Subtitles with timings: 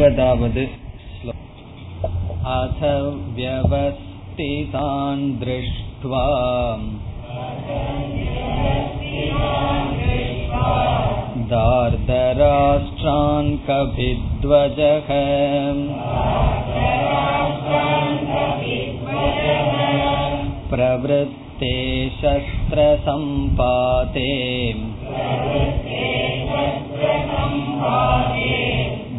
[0.00, 0.58] वद्
[2.50, 2.82] अथ
[3.36, 6.20] व्यवस्थितान् दृष्ट्वा
[11.52, 15.10] दार्दराष्ट्रान् कभिध्वजः
[20.70, 21.74] प्रवृत्ते
[22.20, 24.30] शस्त्रसम्पाते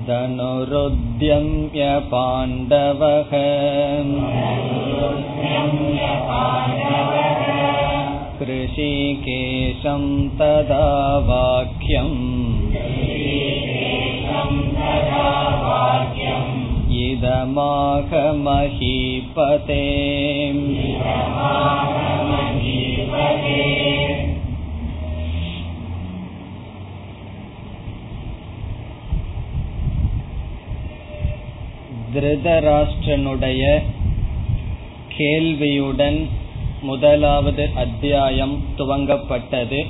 [0.08, 3.32] धनुरुद्यम्य पाण्डवः
[8.40, 10.04] कृषिकेशं
[10.38, 10.86] तदा
[11.28, 12.18] वाक्यम्
[17.04, 18.52] इदमाहमहीपते
[32.17, 33.81] திருதராஷ்டிரனுடைய
[35.17, 36.27] கேள்வியுடன்
[36.81, 39.85] முதலாவது அத்தியாயம் துவங்கப்பட்டது.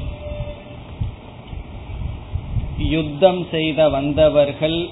[2.78, 4.90] யுத்தம் செய்த வந்தவர்கள்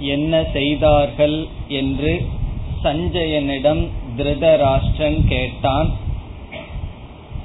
[0.00, 2.26] என்ன செய்தார்கள் என்று
[2.84, 5.90] சஞ்சயனிடம் திருதராஷ்டிரன் கேட்டான்.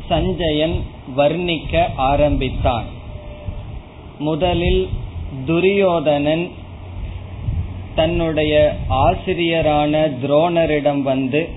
[0.09, 0.83] சஞ்சயன்
[1.17, 2.85] வர்ணிக்க ஆரம்பித்தான்.
[4.19, 4.89] முதலில்
[5.45, 6.49] துரியோதனன்
[7.95, 8.53] தன்னுடைய
[8.89, 11.49] ஆசிரியரான துரோணரிடம் வந்து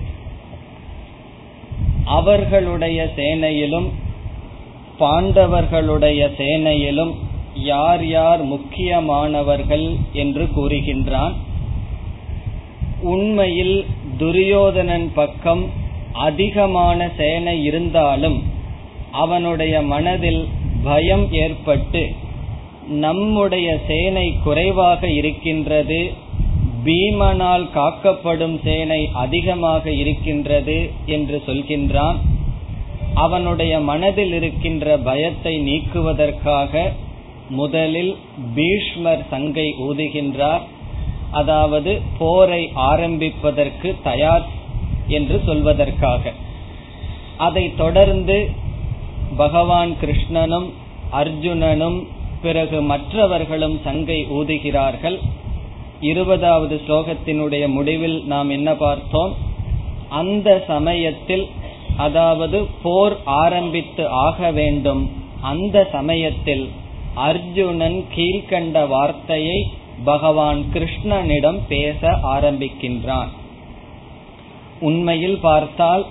[2.05, 3.87] அவர்களுடைய சேனையிலும்
[4.99, 7.13] பாண்டவர்களுடைய சேனையிலும்
[7.53, 11.35] யார் யார் முக்கியமானவர்கள் என்று கூறுகின்றான்.
[13.01, 13.85] உண்மையில்
[14.17, 15.63] துரியோதனன் பக்கம்
[16.13, 18.37] அதிகமான சேனை இருந்தாலும்
[19.11, 20.47] அவனுடைய மனதில்
[20.83, 22.03] பயம் ஏற்பட்டு
[22.87, 26.13] நம்முடைய சேனை குறைவாக இருக்கின்றது
[26.85, 32.15] பீமனால் காக்கப்படும் சேனை அதிகமாக இருக்கின்றது என்று சொல்கின்றான்.
[33.13, 36.91] அவனுடைய மனதில் இருக்கின்ற பயத்தை நீக்குவதற்காக
[37.49, 38.17] முதலில்
[38.55, 40.61] பீஷ்மர் சங்கை ஊதுகின்றார்.
[41.31, 44.45] அதாவது போரை ஆரம்பிப்பதற்கு தயார்
[45.07, 46.33] என்று சொல்வதற்காக.
[47.37, 48.49] அதைத் தொடர்ந்து
[49.37, 50.69] பகவான் கிருஷ்ணனும்
[51.11, 52.07] அர்ஜுனனும்
[52.41, 55.19] பிறகு மற்றவர்களும் சங்கை ஊதுகிறார்கள்.
[56.01, 59.35] இருபதாவது ஸ்லோகத்தினுடைய முடிவில் நாம் என்ன பார்த்தோம்?
[60.09, 61.47] அந்த சமயத்தில்
[61.97, 65.11] அதாவது போர் ஆரம்பித்து ஆக வேண்டும்.
[65.41, 66.69] அந்த சமயத்தில்
[67.15, 69.67] அர்ஜுனன் கீழ்கண்ட வார்த்தையை
[70.03, 73.27] பகவான் கிருஷ்ணனிடம் பேச ஆரம்பிக்கின்றான்.
[74.79, 76.05] உண்மையில் பார்த்தால்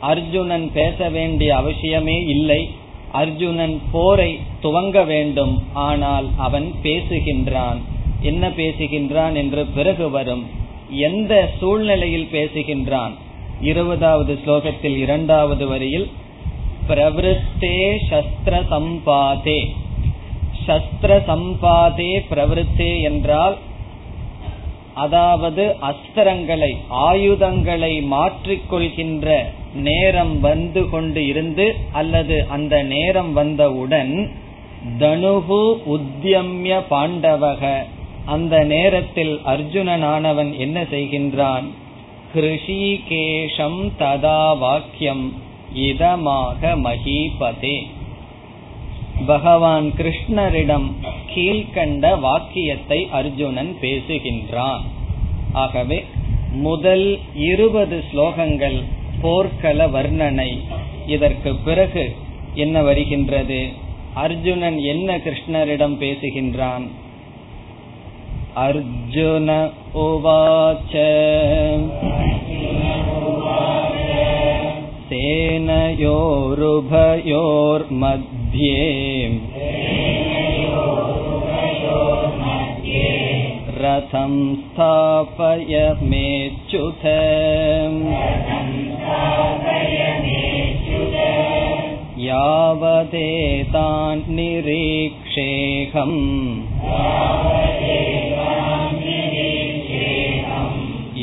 [0.00, 2.70] அர்ஜுனன் பேச வேண்டிய அவசியமே இல்லை.
[3.12, 5.62] அர்ஜுனன் போரை துவங்க வேண்டும்.
[5.72, 7.80] ஆனால் அவன் பேசுகின்றான்.
[8.22, 10.44] என்ன பேசுகின்றான் என்று பிறகு வரும்.
[10.90, 13.14] எந்த சூழ்நிலையில் பேசுகின்றான்?
[13.60, 16.10] இருபதாவது ஸ்லோகத்தில் இரண்டாவது வரியில்
[16.88, 17.76] பிரவருத்தே
[18.10, 19.60] சஸ்திர சம்பாதே
[20.66, 23.56] சஸ்திர சம்பாதே பிரவருத்தே என்றால்
[24.94, 29.36] அதாவது அஸ்திரங்களை ஆயுதங்களை மாற்றிக்கொள்கின்ற
[29.74, 34.30] நேரம் வந்து கொண்டு இருந்து அல்லது அந்த நேரம் வந்தவுடன்
[34.98, 35.62] தனுகு
[35.94, 37.62] உத்தியம்ய பாண்டவக.
[38.24, 41.64] அந்த நேரத்தில் அர்ஜுனனானவன் என்ன செய்கின்றான்?
[42.34, 45.42] கிருஷிகேஷம் ததா வாக்கியம்
[45.76, 47.86] இதமாக மகீபதே.
[49.26, 50.92] பகவான் கிருஷ்ணரிடம்
[51.34, 54.80] கீழ்கண்ட வாக்கியத்தை அர்ஜுனன் பேசுகின்றான்.
[55.52, 56.04] ஆகவே
[56.52, 58.82] முதல் இருபது ஸ்லோகங்கள்
[59.20, 60.58] போர்க்கள வர்ணனை.
[61.06, 62.16] இதற்கு பிறகு
[62.54, 63.68] என்ன வருகின்றது?
[64.14, 66.88] அர்ஜுனன் என்ன கிருஷ்ணரிடம் பேசுகின்றான்?
[68.60, 69.50] अर्जुन
[69.96, 70.92] उवाच
[75.08, 76.10] सेनयोरुभयोर्मध्ये
[83.80, 87.06] रथं स्थापय मेच्युत
[92.26, 94.22] यावदेतान्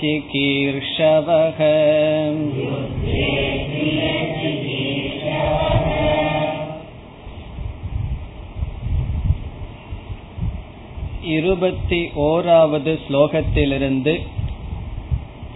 [11.30, 14.14] இருபத்தி ஓராவது ஸ்லோகத்திலிருந்து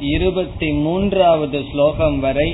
[0.09, 2.49] இருபத்தி மூன்றாவது ஸ்லோகம் வரை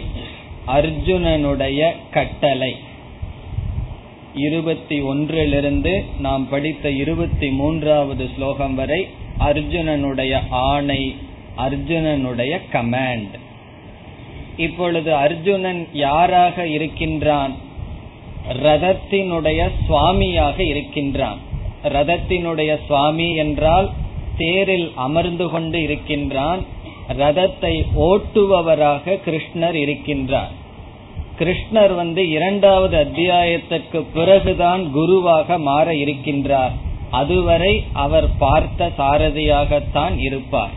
[0.69, 1.81] அர்ஜுனனுடைய
[2.11, 2.73] கட்டளை
[4.35, 9.01] இருபத்தி ஒன்றிலிருந்து நாம் படித்த இருபத்தி மூன்றாவது ஸ்லோகம் வரை
[9.46, 11.16] அர்ஜுனனுடைய ஆணை
[11.58, 13.36] அர்ஜுனனுடைய கமாண்ட்
[14.58, 17.54] இப்பொழுது அர்ஜுனன் யாராக இருக்கின்றான்?
[18.64, 21.38] ரதத்தினுடைய சுவாமியாக இருக்கின்றான்.
[21.84, 23.90] ரதத்தினுடைய சுவாமி என்றால்
[24.38, 26.62] தேரில் அமர்ந்து கொண்டு இருக்கின்றான்.
[27.20, 30.54] ரதத்தை ஓட்டுபவராக கிருஷ்ணர் இருக்கின்றார்.
[31.40, 36.72] கிருஷ்ணர் வந்து இரண்டாவது அத்தியாயத்திற்கு பிறகுதான் குருவாக மாற இருக்கின்றார்.
[37.12, 40.70] அதுவரை அவர் பார்த்த சாரதியாகத்தான் இருப்பார்.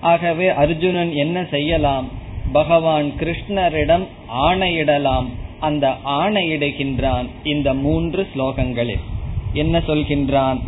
[0.00, 2.08] ஆகவே அர்ஜுனன் என்ன செய்யலாம்?
[2.52, 5.26] பகவான் கிருஷ்ணரிடம் ஆணையிடலாம்.
[5.60, 9.00] அந்த ஆணையிடுகின்றான் இந்த மூன்று ஸ்லோகங்களில்.
[9.52, 10.60] என்ன சொல்கின்றான்?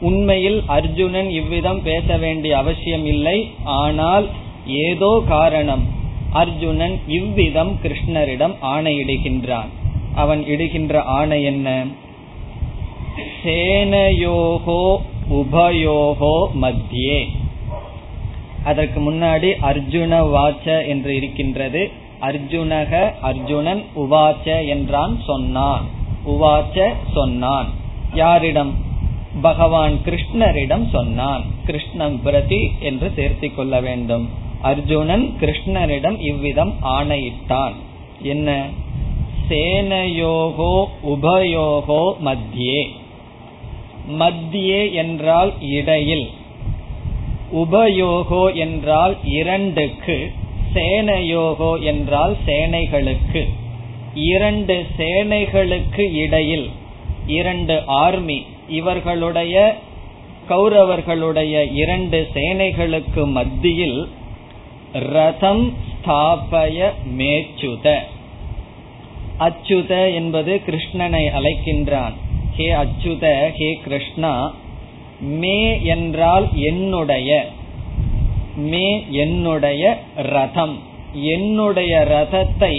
[0.00, 3.50] உண்மையில் அர்ஜுனன் இவ்விதம் பேச வேண்டிய அவசியம் இல்லை.
[3.64, 4.28] ஆனால்
[4.66, 5.86] ஏதோ காரணம்
[6.32, 9.68] அர்ஜுனன் இவ்விதம் கிருஷ்ணரிடம் ஆணையிடுகின்றான்.
[10.14, 11.84] அவன் இடுகின்ற ஆணை என்ன?
[13.44, 14.96] சேனையோகோ
[15.30, 17.26] உபயோகோ மத்தியே.
[18.64, 21.90] அதற்கு முன்னாடி அர்ஜுன வாச்ச என்று இருக்கின்றது.
[22.20, 25.84] அர்ஜுனக அர்ஜுனன் உவாச்ச என்றான் சொன்னான்.
[26.26, 27.66] உவாச்ச சொன்னான்.
[28.14, 28.74] யாரிடம்?
[29.42, 31.42] பகவான் கிருஷ்ணரிடம் சொன்னான்.
[31.64, 34.28] கிருஷ்ணம் பிரதி என்று சேர்த்திக் கொள்ள வேண்டும்.
[34.62, 37.72] அர்ஜுனன் கிருஷ்ணரிடம் இவ்விதம் ஆணையிட்டான்.
[38.22, 38.66] என்ன?
[39.48, 42.88] சேனையோகோ உபயோகோ மத்தியே.
[44.08, 46.26] மத்தியே என்றால் இடையில்
[47.52, 50.16] உபயோகோ என்றால் இரண்டுக்கு
[50.74, 53.42] சேனையோகோ என்றால் சேனைகளுக்கு.
[54.14, 56.68] இரண்டு சேனைகளுக்கு இடையில்
[57.26, 59.76] இரண்டு ஆர்மி இவர்களுடைய
[60.48, 64.08] கௌரவர்களுடைய இரண்டு சேனைகளுக்கு மத்தியில்
[64.92, 67.86] ரதம் ஸ்தாபய மேச்சுத.
[69.38, 72.16] அச்சுத என்பது கிருஷ்ணனை அழைக்கின்றான்.
[72.58, 73.24] ஹே அச்சுத
[73.58, 74.32] ஹே கிருஷ்ணா
[75.40, 75.58] மே
[75.94, 77.30] என்றால் என்னுடைய
[78.70, 78.86] மே
[79.22, 79.82] என்னுடைய
[80.34, 80.76] ரதம்
[81.34, 82.74] என்னுடைய ரதத்தை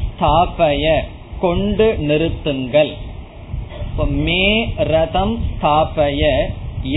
[0.00, 0.84] ஸ்தாபய
[1.40, 2.90] கொண்டு நிறுத்துங்கள்.
[4.26, 4.44] மே
[4.90, 6.20] ரதம் ஸ்தாபய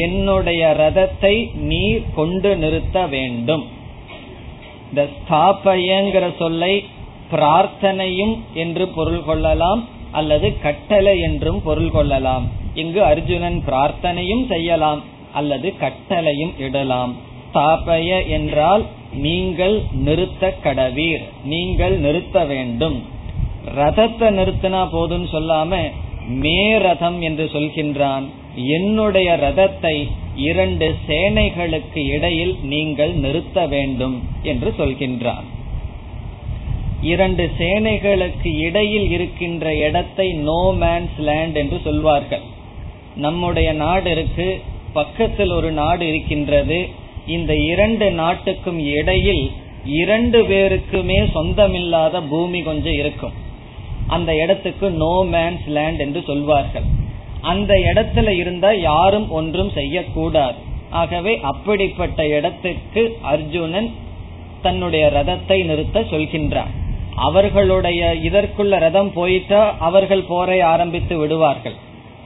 [0.04, 1.34] என்னுடைய ரதத்தை
[1.70, 1.84] நீ
[2.16, 3.66] கொண்டு நிறுத்த வேண்டும்.
[4.90, 6.74] இந்த ஸ்தாபயங்கிற சொல்லை
[7.32, 9.82] பிரார்த்தனையும் என்று பொருள் கொள்ளலாம்
[10.12, 12.46] அல்லது கட்டளை என்றும் பொருள் கொள்ளலாம்.
[12.74, 15.02] இங்கு அர்ஜுனன் பிரார்த்தனையும் செய்யலாம்
[15.34, 17.14] அல்லது கட்டளையும் இடலாம்.
[17.54, 22.98] ஸ்தாபய என்றால் நீங்கள் நிறுத்த கடவீர் நீங்கள் நிறுத்த வேண்டும்.
[23.76, 25.78] ரதத்தை நிறுத்தினா போதும் சொல்லாம
[26.28, 28.26] மே ரதம் என்று சொல்கின்றான்.
[28.56, 35.46] என்னுடைய ரதத்தை இரண்டு சேனைகளுக்கு இடையில் நீங்கள் நிறுத்த வேண்டும் என்று சொல்கின்றான்.
[37.12, 42.46] இரண்டு சேனைகளுக்கு இடையில் இருக்கின்ற இடத்தை நோ மேன்ஸ் லேண்ட் என்று சொல்வார்கள்.
[43.26, 44.48] நம்முடைய நாடு இருக்கு
[44.98, 46.80] பக்கத்தில் ஒரு நாடு இருக்கின்றது.
[47.36, 49.46] இந்த இரண்டு நாட்டுக்கும் இடையில்
[50.02, 53.36] இரண்டு பேருக்குமே சொந்தமில்லாத பூமி கொஞ்சம் இருக்கும்.
[54.16, 56.88] அந்த இடத்துக்கு நோ மேன்ஸ் லேண்ட் என்று சொல்வார்கள்.
[57.52, 60.58] அந்த இடத்துல இருந்தா யாரும் ஒன்றும் செய்யக்கூடாது.
[61.02, 63.90] ஆகவே அப்படிப்பட்ட இடத்துக்கு அர்ஜுனன்
[64.66, 66.74] தன்னுடைய ரதத்தை நிறுத்த சொல்கின்றான்.
[67.16, 71.76] அவர்களுடைய இதற்குள்ள ரதம் போயிட்டா அவர்கள் போரை ஆரம்பித்து விடுவார்கள்.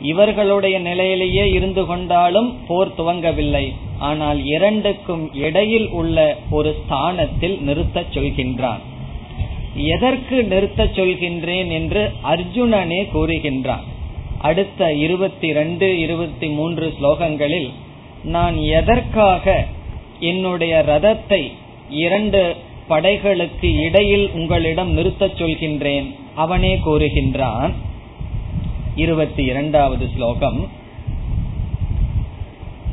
[0.02, 3.74] இவர்களுடைய நிலையிலேயே இருந்து கொண்டாலும் போர் துவங்கவில்லை.
[4.00, 8.80] ஆனால் இரண்டுக்கும் இடையில் உள்ள ஒரு ஸ்தானத்தில் நிறுத்த சொல்கின்றான்.
[9.76, 13.86] எதற்கு நிறுத்த சொல்கின்றேன் என்று அர்ஜுனனே கூறுகின்றான்.
[14.42, 17.70] அடுத்த இருபத்தி ரெண்டு இருபத்தி மூன்று ஸ்லோகங்களில்
[18.24, 19.66] நான் எதற்காக
[20.20, 21.52] என்னுடைய ரதத்தை
[21.90, 22.56] இரண்டு
[22.90, 26.16] படைகளுக்கு இடையில் உங்களிடம் நிறுத்தச் சொல்கின்றேன்.
[26.36, 27.72] அவனே கூறுகின்றான்.
[28.96, 30.68] இருபத்தி இரண்டாவது ஸ்லோகம்.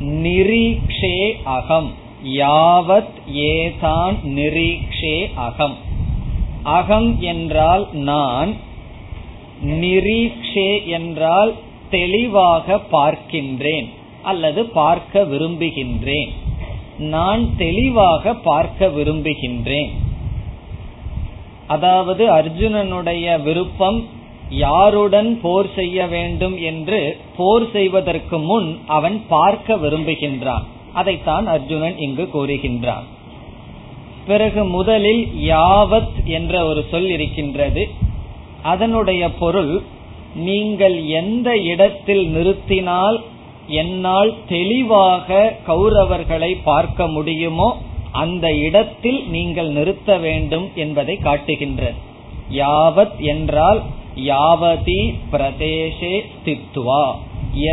[0.01, 1.91] நிரீக்ஷே அகம்.
[2.25, 5.75] யாவத் ஏதான் நிரீக்ஷே அகம்.
[6.63, 8.55] அகம் என்றால் நான்
[9.65, 11.53] நிரீக்ஷே என்றால்
[11.89, 13.89] தெளிவாக பார்க்கின்றேன்
[14.23, 16.31] அல்லது பார்க்க விரும்புகின்றேன்.
[16.99, 19.89] நான் தெளிவாக பார்க்க விரும்புகின்றேன்.
[21.67, 24.05] அதாவது அர்ஜுனனுடைய விருப்பம்
[24.49, 30.63] யாருடன் போர் செய்ய வேண்டும் என்று போர் செய்வதற்கு முன் அவன் பார்க்க விரும்புகின்றான்.
[30.93, 33.03] அதைத்தான் அர்ஜுனன் இங்கு கூறுகின்றான்.
[34.27, 37.89] பிறகு முதலில் யாவத் என்ற ஒரு சொல் இருக்கின்றது.
[38.63, 39.81] அதனுடைய பொருள்
[40.35, 43.21] நீங்கள் எந்த இடத்தில் நிறுத்தினால்
[43.67, 47.77] என்னால் தெளிவாக கௌரவர்களை பார்க்க முடியுமோ
[48.11, 51.97] அந்த இடத்தில் நீங்கள் நிறுத்த வேண்டும் என்பதை காட்டுகின்றது.
[52.51, 53.81] யாவத் என்றால்
[54.15, 57.03] யாவதி பிரதேசே ஸ்தித்வா.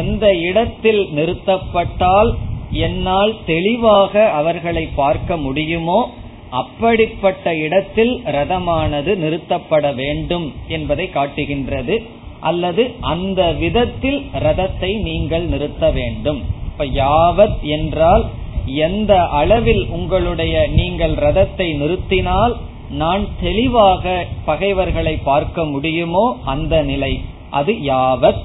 [0.01, 2.33] எந்த இடத்தில் நிறுத்தப்பட்டால்
[2.71, 6.11] என்னால் தெளிவாக அவர்களை பார்க்க முடியுமோ
[6.51, 12.03] அப்படிப்பட்ட இடத்தில் ரதமானது நிறுத்தப்பட வேண்டும் என்பதை காட்டுகின்றது.
[12.45, 16.41] அல்லது அந்த விதத்தில் ரதத்தை நீங்கள் நிறுத்த வேண்டும்.
[16.65, 18.25] இப்ப யாவத் என்றால்
[18.67, 22.55] எந்த அளவில் உங்களுடைய நீங்கள் ரதத்தை நிறுத்தினால்
[22.91, 27.21] நான் தெளிவாக பகைவர்களை பார்க்க முடியுமோ அந்த நிலை.
[27.51, 28.45] அது யாவத்.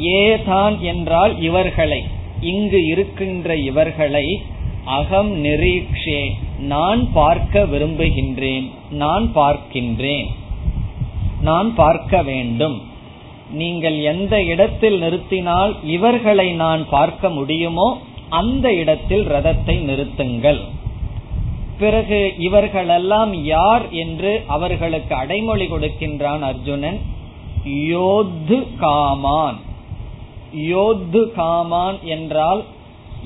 [0.00, 2.00] ஏதான் என்றால் இவர்களை.
[2.40, 4.26] இங்கு இருக்கின்ற இவர்களை
[4.84, 6.20] அகம் நிரீக்ஷே.
[6.58, 8.70] நான் பார்க்க விரும்புகின்றேன்.
[8.90, 10.28] நான் பார்க்கின்றேன்.
[11.40, 12.78] நான் பார்க்க வேண்டும்.
[13.52, 20.60] நீங்கள் எந்த இடத்தில் நிறுத்தினால் இவர்களை நான் பார்க்க முடியுமோ அந்த இடத்தில் ரதத்தை நிறுத்துங்கள்.
[21.78, 26.98] பிறகு இவர்களெல்லாம் யார் என்று அவர்களுக்கு அடைமொழி கொடுக்கின்றான் அர்ஜுனன்.
[27.64, 29.58] யோத்து காமான்.
[30.52, 32.64] யோத்து காமான் என்றால்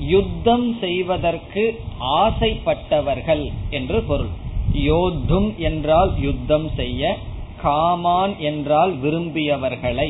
[0.07, 1.63] யுத்தம் செய்வதற்கு
[1.99, 4.33] ஆசைப்பட்டவர்கள் என்று பொருள்.
[4.73, 7.17] யோத்தும் என்றால் யுத்தம் செய்ய
[7.65, 10.09] காமான் என்றால் விரும்பியவர்களை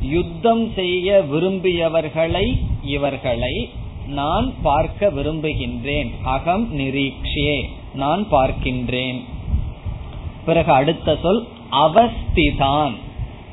[0.00, 2.46] யுத்தம் செய்ய விரும்பியவர்களை
[2.84, 3.54] இவர்களை
[4.06, 6.10] நான் பார்க்க விரும்புகின்றேன்.
[6.24, 7.52] அகம் நிரீக்ஷே
[7.94, 9.18] நான் பார்க்கின்றேன்.
[10.44, 12.94] பிறகு அடுத்த சொல் அவஸ்திதான்.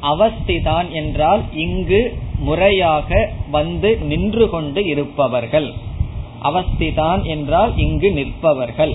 [0.02, 2.02] அவஸ்திதான் என்றால் இங்கு
[2.40, 3.10] முறையாக
[3.52, 5.70] வந்து நின்று கொண்டு இருப்பவர்கள்.
[6.44, 8.94] அவஸ்திதான் என்றால் இங்கு நிற்பவர்கள்.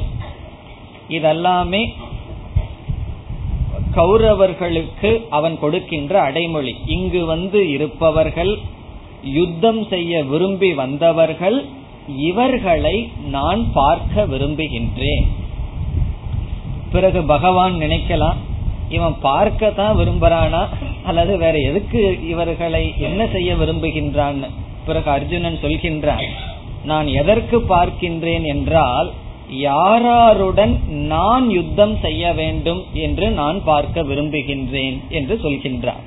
[1.09, 1.83] இதெல்லாமே
[3.95, 6.75] கௌரவர்களுக்கு அவன் கொடுக்கின்ற அடைமொழி.
[6.87, 8.53] இங்கு வந்து இருப்பவர்கள்
[9.39, 11.59] யுத்தம் செய்ய விரும்பி வந்தவர்கள்
[12.31, 12.97] இவர்களை
[13.31, 15.27] நான் பார்க்க விரும்புகின்றேன்.
[16.93, 18.41] பிறகு பகவான் நினைக்கலாம்
[18.89, 20.63] இவன் பார்க்க தான் விரும்புறானா
[21.05, 24.41] அல்லது வேற எதுக்கு இவர்களை என்ன செய்ய விரும்புகின்றான்
[24.87, 26.27] பிறகு அர்ஜுனன் சொல்கின்றான்
[26.85, 29.09] நான் எதற்கு பார்க்கின்றேன் என்றால்
[29.61, 36.02] யாராருடன் நான் யுத்தம் செய்ய வேண்டும் என்று நான் பார்க்க விரும்புகின்றேன் என்று சொல்கின்றார்.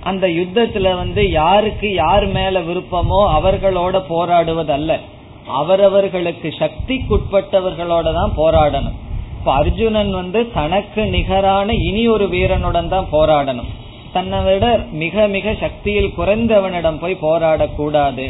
[0.00, 4.98] அந்த யுத்தத்துல வந்து யாருக்கு யார் மேல விருப்பமோ அவர்களோட போராடுவதல்ல.
[5.46, 8.98] அவரவர்களுக்கு சக்திக்குட்பட்டவர்களோட தான் போராடணும்.
[9.38, 13.70] இப்ப அர்ஜுனன் வந்து தனக்கு நிகரான இனி ஒரு வீரனுடன் தான் போராடணும்.
[14.12, 18.26] தன்னை விட மிக மிக சக்தியில் குறைந்தவனிடம் போய் போராடக்கூடாது.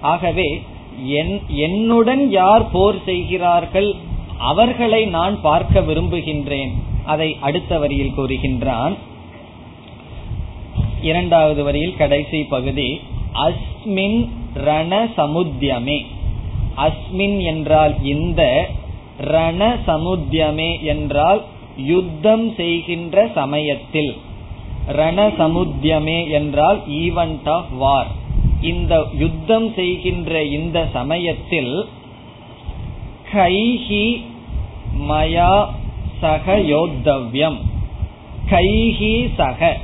[0.00, 0.62] ஆகவே
[1.48, 3.94] என்னுடன் யார் போர் செய்கிறார்கள்
[4.38, 6.72] அவர்களை நான் பார்க்க விரும்புகின்றேன்.
[7.04, 8.96] அதை அடுத்த வரியில் கூறுகின்றான்.
[11.02, 13.00] இரண்டாவது வரியில் கடைசி பகுதி
[13.34, 16.04] அஸ்மின் ரண சமுத்தியமே
[16.76, 18.68] அஸ்மின் என்றால் இந்த
[19.18, 21.44] ரண சமுத்தியமே என்றால்
[21.76, 24.16] யுத்தம் செய்கின்ற சமயத்தில்.
[24.86, 28.24] ரண சமுத்தியமே என்றால் ஈவெண்ட் ஆஃப் வார்
[28.66, 31.88] இந்த யுத்தம் செய்கின்ற இந்த சமயத்தில்
[33.32, 34.22] கைஹி
[35.08, 35.66] மயா
[36.20, 37.56] சக யோத்தவ்யம்.
[38.50, 39.76] கைஹி சக.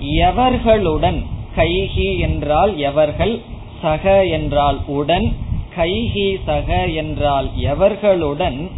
[0.00, 1.26] எவர்களுடன்?
[1.56, 3.40] கைஹி என்றால் எவர்கள்?
[3.82, 5.36] சக என்றால் உடன்.
[5.76, 8.70] கைஹி சக என்றால் எவர்களுடன்?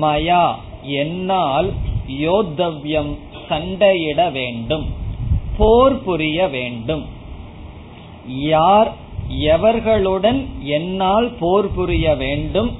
[0.00, 1.72] மயா என்னால்
[2.08, 3.12] யோத்தவ்யம்
[3.48, 4.86] சண்டையிட வேண்டும்.
[5.56, 7.06] போர் புரிய வேண்டும்.
[8.26, 8.92] யார்
[9.38, 12.76] எவர்களுடன் என்னால் போர் புரிய வேண்டும்?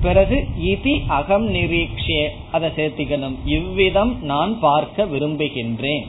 [0.00, 3.34] பிறகு இதி அகம் நிரீக்ஷே அதை சேர்த்திக்கணும்.
[3.44, 6.06] இவ்விதம் நான் பார்க்க விரும்புகின்றேன்.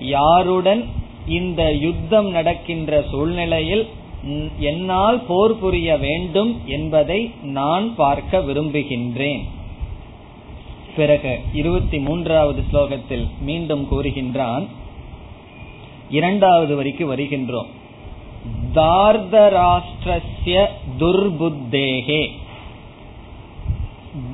[0.00, 0.84] யாருடன்
[1.28, 3.88] இந்த யுத்தம் நடக்கின்ற சூழ்நிலையில்
[4.58, 9.42] என்னால் போர் புரிய வேண்டும் என்பதை நான் பார்க்க விரும்புகின்றேன்.
[10.96, 14.66] பிறகு இருபத்தி மூன்றாவது ஸ்லோகத்தில் மீண்டும் கூறுகின்றான்.
[16.10, 17.75] இரண்டாவது வரிக்கு வருகின்றோம்.
[18.76, 20.66] தார்தராஷ்டிரஸ்ய
[20.98, 22.22] துர்புத்தேகே.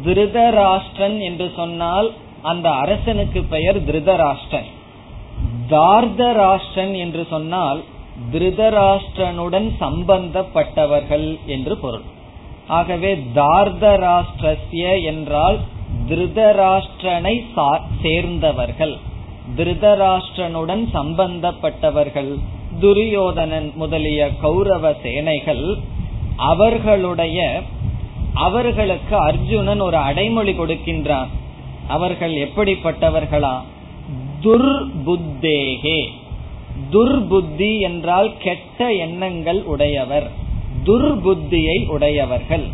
[0.05, 2.09] திருதராஷ்டிரன் என்று சொன்னால்
[2.43, 4.71] அந்த அரசனுக்கு பெயர் திருதராஷ்டிரன்.
[5.71, 7.81] தார்தராஷ்டிரன் என்று சொன்னால்
[8.33, 12.07] திருதராஷ்டிரனுடன் சம்பந்தப்பட்டவர்கள் என்று பொருள்.
[12.69, 15.59] ஆகவே தார்தராஷ்டிரஸ்ய என்றால்
[16.09, 17.35] திருதராஷ்டிரனை
[18.03, 18.95] சேர்ந்தவர்கள்.
[19.57, 22.33] திருதராஷ்டிரனுடன் சம்பந்தப்பட்டவர்கள்.
[22.81, 25.79] துரியோதனன் முதலிய கௌரவ சேனைகள்
[26.37, 27.63] அவர்களுடைய
[28.35, 31.27] அவர்களுக்கு அர்ஜுனன் ஒரு அடைமொழி கொடுக்கின்றான்.
[31.89, 33.61] அவர்கள் எப்படிப்பட்டவர்களா?
[34.43, 36.07] துர்புத்தேகே.
[36.93, 40.31] துர்புத்தி என்றால் கெட்ட எண்ணங்கள் உடையவர்.
[40.85, 42.67] துர்புத்தியை உடையவர்கள்.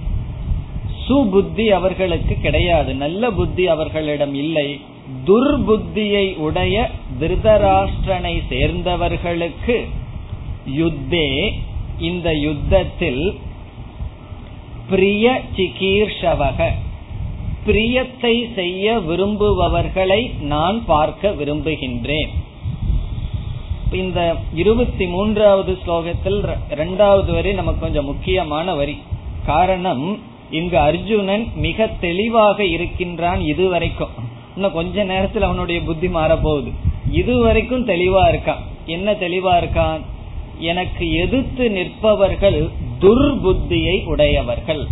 [1.09, 2.95] சுபுத்தி அவர்களுக்கு கிடையாது.
[2.95, 4.81] நல்ல புத்தி அவர்களிடம் இல்லை.
[5.27, 9.89] துர்புத்தியை உடைய திருதராஷ்டிரனை சேர்ந்தவர்களுக்கு
[10.79, 11.53] யுத்தே
[11.99, 13.39] இந்த யுத்தத்தில்
[14.89, 16.71] பிரிய சிகீர்ஷவக.
[17.67, 22.29] பிரியத்தை செய்ய விரும்புபவர்களை நான் பார்க்க விரும்புகின்றேன்.
[23.93, 28.99] இந்த இருபத்தி மூன்றாவது ஸ்லோகத்தில் இரண்டாவது வரி நமக்கு கொஞ்சம் முக்கியமான வரி.
[29.47, 30.19] காரணம்
[30.51, 34.37] இங்கு அர்ஜுனன் மிக தெளிவாக இருக்கின்றான் இதுவரைக்கும்.
[34.59, 36.71] இன்னும் கொஞ்ச நேரத்தில் அவனுடைய புத்தி மாற போகுது
[37.11, 38.63] இதுவரைக்கும் தெளிவா இருக்கான்.
[38.87, 40.01] என்ன தெளிவா இருக்கான்?
[40.59, 42.69] எனக்கு எதிர்த்து நிற்பவர்கள்
[43.01, 44.87] துர்புத்தியை உடையவர்கள்.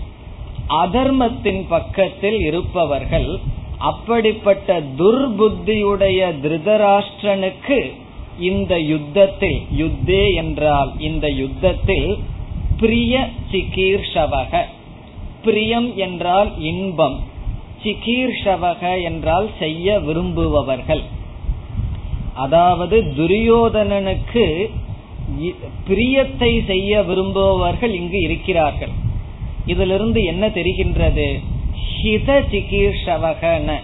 [0.68, 3.38] அதர்மத்தின் பக்கத்தில் இருப்பவர்கள்
[3.78, 7.92] அப்படிப்பட்ட துர்புத்தியுடைய திருதராஷ்டிரனுக்கு
[8.38, 12.18] இந்த யுத்தத்தில் யுத்தே என்றால் இந்த யுத்தத்தில்
[12.80, 14.64] பிரிய சிகீர்ஷவக.
[15.44, 17.34] பிரியம் என்றால் இன்பம்.
[17.84, 21.02] சிகீர்ஷவக என்றால் செய்ய விரும்புபவர்கள்.
[22.34, 24.70] அதாவது துரியோதனனுக்கு
[25.88, 28.90] பிரியத்தை செய்ய விரும்புபவர்கள் இங்கு இருக்கிறார்கள்.
[29.66, 31.40] இதிலிருந்து என்ன தெரிகின்றது?
[32.02, 33.74] ஹித சிகீர்ஷவகன.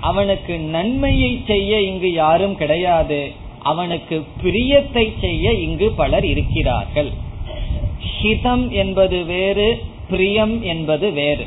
[0.00, 3.32] அவனுக்கு நன்மையை செய்ய இங்கு யாரும் கிடையாது.
[3.62, 7.10] அவனுக்கு பிரியத்தை செய்ய இங்கு பலர் இருக்கிறார்கள்.
[8.22, 11.46] ஹிதம் என்பது வேறு பிரியம் என்பது வேறு.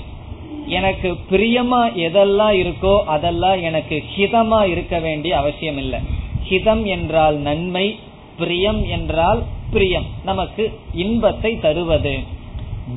[0.67, 5.99] எனக்கு பிரியமா எதெல்லாம் இருக்கோ அதெல்லாம் எனக்கு ஹிதமா இருக்க வேண்டிய அவசியம் இல்லை.
[6.49, 7.95] ஹிதம் என்றால் நன்மை
[8.38, 10.06] பிரியம் என்றால் பிரியம்.
[10.23, 12.19] நமக்கு இன்பத்தை தருவது.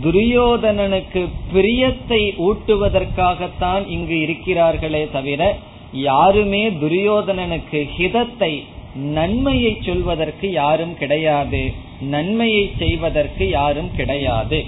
[0.05, 5.57] துரியோதனனுக்கு பிரியத்தை ஊட்டுவதற்காகத்தான் இங்கு இருக்கிறார்களே தவிர
[5.93, 8.63] யாருமே துரியோதனனுக்கு ஹிதத்தை
[8.95, 11.73] நன்மையை சொல்வதற்கு யாரும் கிடையாது.
[12.01, 14.65] நன்மையை செய்வதற்கு யாரும் கிடையாது.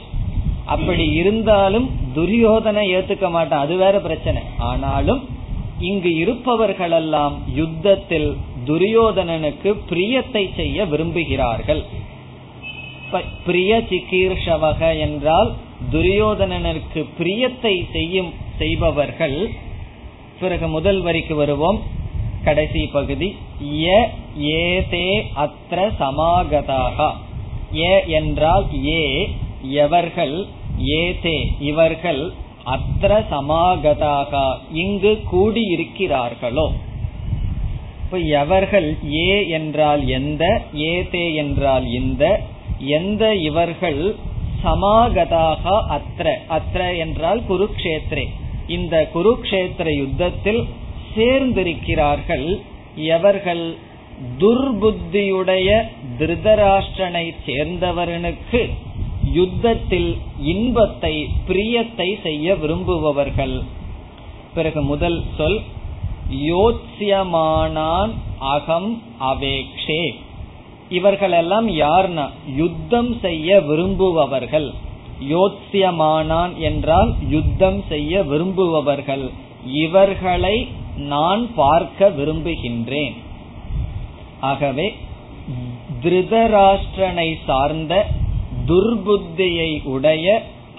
[0.74, 3.64] அப்படி இருந்தாலும் துரியோதனை ஏத்துக்க மாட்டான்.
[3.64, 4.42] அது வேற பிரச்சனை.
[4.58, 5.22] ஆனாலும்
[5.80, 8.30] இங்கு இருப்பவர்களெல்லாம் யுத்தத்தில்
[8.66, 11.82] துரியோதனனுக்கு பிரியத்தை செய்ய விரும்புகிறார்கள்.
[13.46, 15.50] பிரிய சிகீர்ஷவக என்றால்
[15.92, 19.38] துரியோதனனுக்கு பிரியத்தை செய்யும் செய்பவர்கள்.
[20.40, 21.80] பிறகு முதல் வரிக்கு வருவோம்.
[22.44, 23.28] கடைசி பகுதி.
[23.84, 23.88] ய
[24.58, 25.08] ஏதே
[25.44, 27.08] அத்திர சமாகதாக.
[27.88, 29.02] ஏ என்றால் ஏ
[29.82, 30.36] எவர்கள்
[30.78, 32.32] ஏதே இவர்கள்
[32.66, 36.70] அத்திர சமாகதாக இங்கு கூடியிருக்கிறார்களோ?
[38.04, 42.40] இப்ப எவர்கள் ஏ என்றால் எந்த ஏதே என்றால் இந்த
[42.78, 44.14] எந்த இவர்கள்
[44.64, 48.28] சமாகதாக அத்ர அத்ர என்றால் குருக்ஷேத்ரே.
[48.68, 50.68] இந்த குருக்ஷேத்திர யுத்தத்தில்
[51.16, 52.60] சேர்ந்திருக்கிறார்கள்
[52.94, 53.88] எவர்கள்?
[54.38, 58.70] துர்புத்தியுடைய திருதராஷ்டனை சேர்ந்தவர்களுக்கு
[59.32, 63.62] யுத்தத்தில் இன்பத்தை பிரியத்தை செய்ய விரும்புபவர்கள்.
[64.54, 65.60] பிறகு முதல் சொல்
[66.30, 70.14] யோத்யமானான் அகம் அவேக்ஷே.
[70.88, 72.26] இவர்களெல்லாம் யார்னா?
[72.56, 74.72] யுத்தம் செய்ய விரும்புபவர்கள்.
[75.30, 79.30] யோத்யமானான் என்றால் யுத்தம் செய்ய விரும்புபவர்கள்.
[79.64, 83.16] இவர்களை நான் பார்க்க விரும்புகின்றேன்.
[84.40, 84.94] ஆகவே
[86.02, 88.06] திருதராஷ்டிரனை சார்ந்த
[88.66, 90.26] துர்புத்தியை உடைய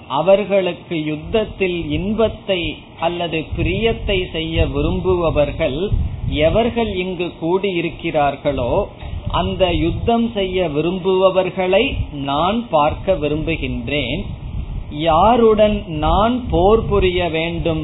[0.08, 2.60] அவர்களுக்கு யுத்தத்தில் இன்பத்தை
[3.00, 5.78] அல்லது பிரியத்தை செய்ய விரும்புபவர்கள்
[6.46, 8.84] எவர்கள் இங்கு கூடியிருக்கிறார்களோ
[9.30, 14.22] அந்த யுத்தம் செய்ய விரும்புபவர்களை நான் பார்க்க விரும்புகின்றேன்.
[14.90, 17.82] யாருடன் நான் போர் புரிய வேண்டும்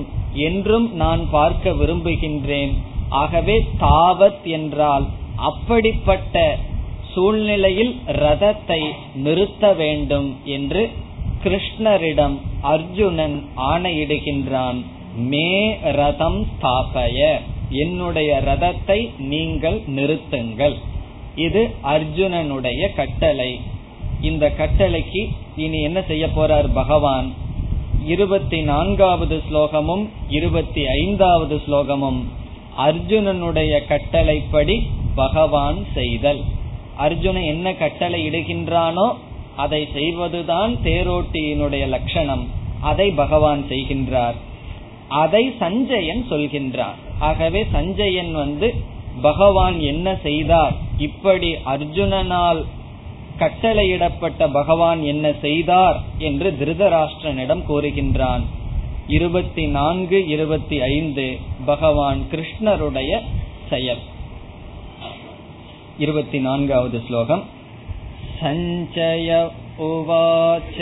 [0.49, 2.75] என்றும் நான் பார்க்க விரும்புகின்றேன்.
[3.09, 6.59] ஆகவே தாவத் என்றால் அப்படிப்பட்ட
[7.15, 8.81] சூழ்நிலையில் ரதத்தை
[9.15, 10.89] நிறுத்த வேண்டும் என்று
[11.45, 14.79] கிருஷ்ணரிடம் அர்ஜுனன் ஆணையிடுகின்றான்
[15.17, 17.19] மே ரதம் ஸ்தாபய.
[17.71, 20.77] என்னுடைய ரதத்தை நீங்கள் நிறுத்துங்கள்.
[21.37, 23.61] இது அர்ஜுனனுடைய கட்டளை.
[24.23, 25.23] இந்த கட்டளைக்கு
[25.57, 27.33] இனி என்ன செய்ய போறார் பகவான்?
[28.07, 32.21] இருபத்தி நான்காவது ஸ்லோகமும் இருபத்தி ஐந்தாவது ஸ்லோகமும்
[32.79, 34.77] அர்ஜுனனுடைய கட்டளைப்படி
[35.15, 36.43] பகவான் செய்தல்.
[36.99, 39.07] அர்ஜுனன் என்ன கட்டளை இடுகின்றானோ
[39.57, 42.45] அதை செய்வதுதான் தேரோட்டியினுடைய லட்சணம்.
[42.81, 44.37] அதை பகவான் செய்கின்றார்.
[45.09, 46.99] அதை சஞ்சயன் சொல்கின்றார்.
[47.19, 48.75] ஆகவே சஞ்சயன் வந்து
[49.23, 50.75] பகவான் என்ன செய்தார்?
[50.99, 52.61] இப்படி அர்ஜுனனால்
[53.39, 58.45] கட்டளையிடப்பட்ட பகவான் என்ன செய்தார் என்று திருதராஷ்டிரனிடம் கூறுகின்றான்.
[59.09, 61.27] இருபத்தி நான்கு இருபத்தி ஐந்து
[61.67, 63.13] பகவான் கிருஷ்ணருடைய
[63.71, 64.03] செயல்.
[65.98, 67.44] இருபத்தி நான்காவது ஸ்லோகம்
[68.40, 69.30] सञ्चय
[69.82, 70.80] उवाच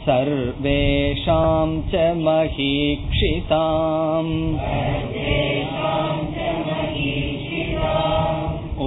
[0.05, 1.93] सर्वेषां च
[2.25, 4.33] महीक्षिताम्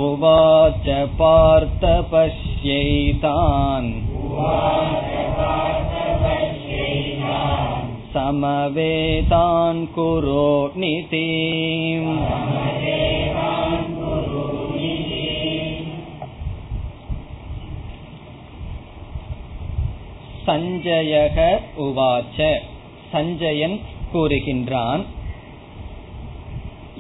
[0.01, 0.87] उवाच
[1.19, 3.91] पार्थ पश्यैतान्
[8.15, 11.27] समवेतान् कुरो निति
[20.47, 21.39] சஞ்சயக
[21.85, 22.39] உவாச்ச
[23.13, 23.77] சஞ்சயன்
[24.13, 25.03] கூறுகின்றான்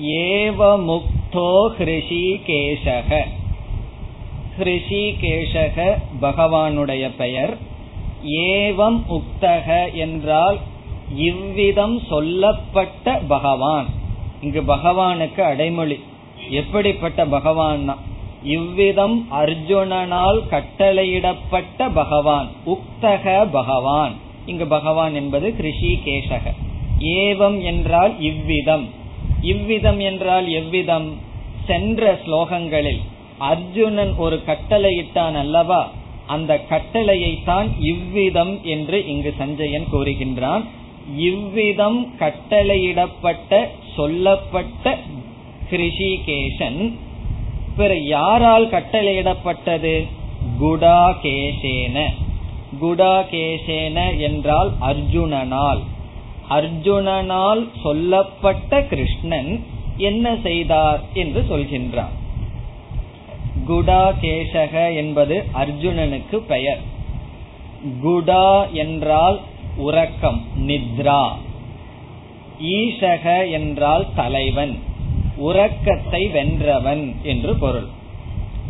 [0.02, 3.24] ஏவமுக்தோ ஹிருஷிகேஷக.
[4.60, 7.58] ஹிருஷிகேஷக பகவானுடைய பெயர்.
[8.26, 10.58] ஏவம் உக்தக என்றால்
[11.16, 13.86] இவ்விதம் சொல்லப்பட்ட பகவான்.
[14.42, 16.00] இங்கு பகவானுக்கு அடைமொழி.
[16.50, 17.98] எப்படிப்பட்ட பகவான்
[18.44, 24.12] இவ்விதம் அர்ஜுனனால் கட்டளையிடப்பட்ட பகவான் உக்தக பகவான்.
[24.46, 26.54] இங்கு பகவான் என்பது கிருஷிகேஷக
[27.00, 28.99] ஏவம் என்றால் இவ்விதம்.
[29.42, 31.18] இவ்விதம் என்றால் எவ்விதம்?
[31.66, 33.00] சென்ற ஸ்லோகங்களில்
[33.38, 35.92] அர்ஜுனன் ஒரு கட்டளையிட்டான் அல்லவா?
[36.28, 40.64] அந்த கட்டளையை தான் இவ்விதம் என்று இங்கு சஞ்சயன் கூறுகின்றான்.
[41.16, 44.98] இவ்விதம் கட்டளையிடப்பட்ட சொல்லப்பட்ட
[45.72, 46.94] கிருஷிகேசன்
[47.76, 50.08] பிற யாரால் கட்டளையிடப்பட்டது?
[50.60, 52.04] குடாகேசேன.
[52.82, 55.80] குடாகேசேன என்றால் அர்ஜுனனால்.
[56.50, 59.52] அர்ஜுனனால் சொல்லப்பட்ட கிருஷ்ணன்
[59.98, 62.16] என்ன செய்தார் என்று சொல்கின்றார்
[63.68, 66.82] குடாகேசக என்பது அர்ஜுனனுக்கு பெயர்.
[68.04, 69.38] குடா என்றால்
[69.78, 71.24] உறக்கம் நித்ரா.
[72.72, 74.74] ஈஷக என்றால் தலைவன்
[75.38, 77.90] உறக்கத்தை வென்றவன் என்று பொருள்.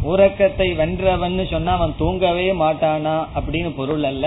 [0.02, 4.26] உறக்கத்தை வென்றவன் சொன்னா அவன் தூங்கவே மாட்டானா அப்படின்னு பொருள் அல்ல.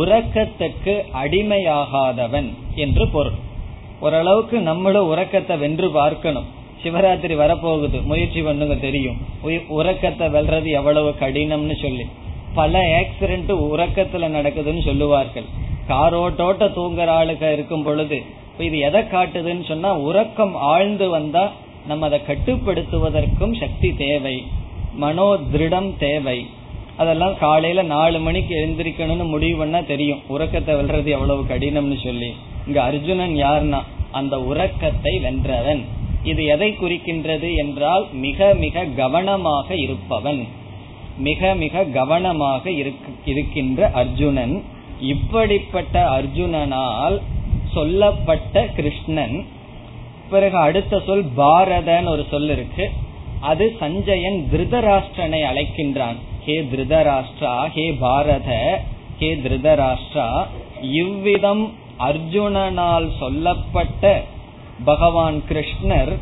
[0.00, 3.38] உறக்கத்துக்கு அடிமையாகாதவன் என்று பொருள்.
[4.00, 6.48] ஓரளவுக்கு நம்மளும் உறக்கத்தை வென்று பார்க்கணும்.
[6.82, 9.18] சிவராத்திரி வரப்போகுது முயற்சி பண்ணுங்க தெரியும்.
[9.78, 12.06] உறக்கத்தை வெல்றது எவ்வளவு கடினம்னு சொல்லி.
[12.54, 15.46] பல ஆக்சிடென்ட் உறக்கத்துல நடக்குதுன்னு சொல்லுவார்கள்.
[15.88, 18.18] காரோட்டோட்ட தூங்குற ஆளுக இருக்கும் பொழுது
[18.58, 21.44] இது எதை காட்டுதுன்னு சொன்னா உறக்கம் ஆழ்ந்து வந்தா
[21.86, 24.34] நம்ம அதை கட்டுப்படுத்துவதற்கும் சக்தி தேவை.
[24.94, 26.38] மனோ திருடம் தேவை.
[27.02, 30.22] அதெல்லாம் காலையில நாலு மணிக்கு எழுந்திருக்கணும்னு முடிவு பண்ணா தெரியும்.
[30.34, 32.30] உறக்கத்தை வெல்றது எவ்வளவு கடினம்னு சொல்லி.
[32.66, 33.80] இங்க அர்ஜுனன் யாருன்னா
[34.20, 35.82] அந்த உறக்கத்தை வென்றவன்.
[36.30, 40.42] இது எதை குறிக்கின்றது என்றால் மிக மிக கவனமாக இருப்பவன்.
[41.28, 42.64] மிக மிக கவனமாக
[43.30, 44.54] இருக்கின்ற அர்ஜுனன்.
[45.12, 47.16] இப்படிப்பட்ட அர்ஜுனனால்
[47.74, 49.36] சொல்லப்பட்ட கிருஷ்ணன்.
[50.32, 52.84] பிறகு அடுத்த சொல் பாரதன் ஒரு சொல் இருக்கு.
[53.50, 56.18] அது சஞ்சயன் திருதராஷ்டிரனை அழைக்கின்றான்.
[56.46, 58.50] ஹே திருதராஷ்டிரா ஹே பாரத
[59.18, 60.26] ஹே திருதராஷ்டிரா
[60.80, 61.64] இவ்விதம்
[61.98, 64.24] அர்ஜுனனால் சொல்லப்பட்ட
[64.84, 66.12] பகவான் கிருஷ்ணர்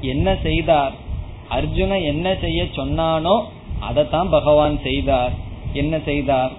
[0.00, 0.92] என்ன செய்தார்?
[1.50, 3.36] அர்ஜுன என்ன செய்ய சொன்னானோ
[3.80, 5.32] அதைத்தான் பகவான் செய்தார்.
[5.72, 6.52] என்ன செய்தார்?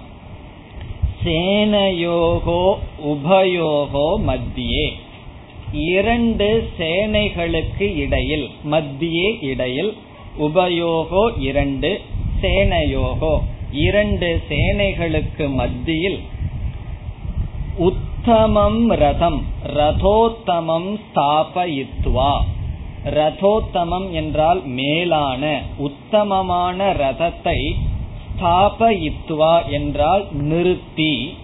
[1.24, 2.62] சேனையோகோ
[3.04, 4.86] உபயோகோ மத்தியே.
[5.72, 6.48] இரண்டு
[6.78, 9.92] சேனைகளுக்கு இடையில் மத்தியே இடையில்
[10.38, 12.00] உபயோகோ இரண்டு
[12.42, 13.34] சேனையோகோ.
[13.72, 16.20] இரண்டு சேனைகளுக்கு மத்தியில்
[17.78, 22.32] உத்தமம் ரதம் ரதோத்தமம் ஸ்தாபயித்வா.
[23.04, 27.58] ரதோத்தமம் என்றால் மேலான உத்தமமான ரதத்தை
[28.34, 31.36] ஸ்தாபயித்வா என்றால் நிறுத்தி.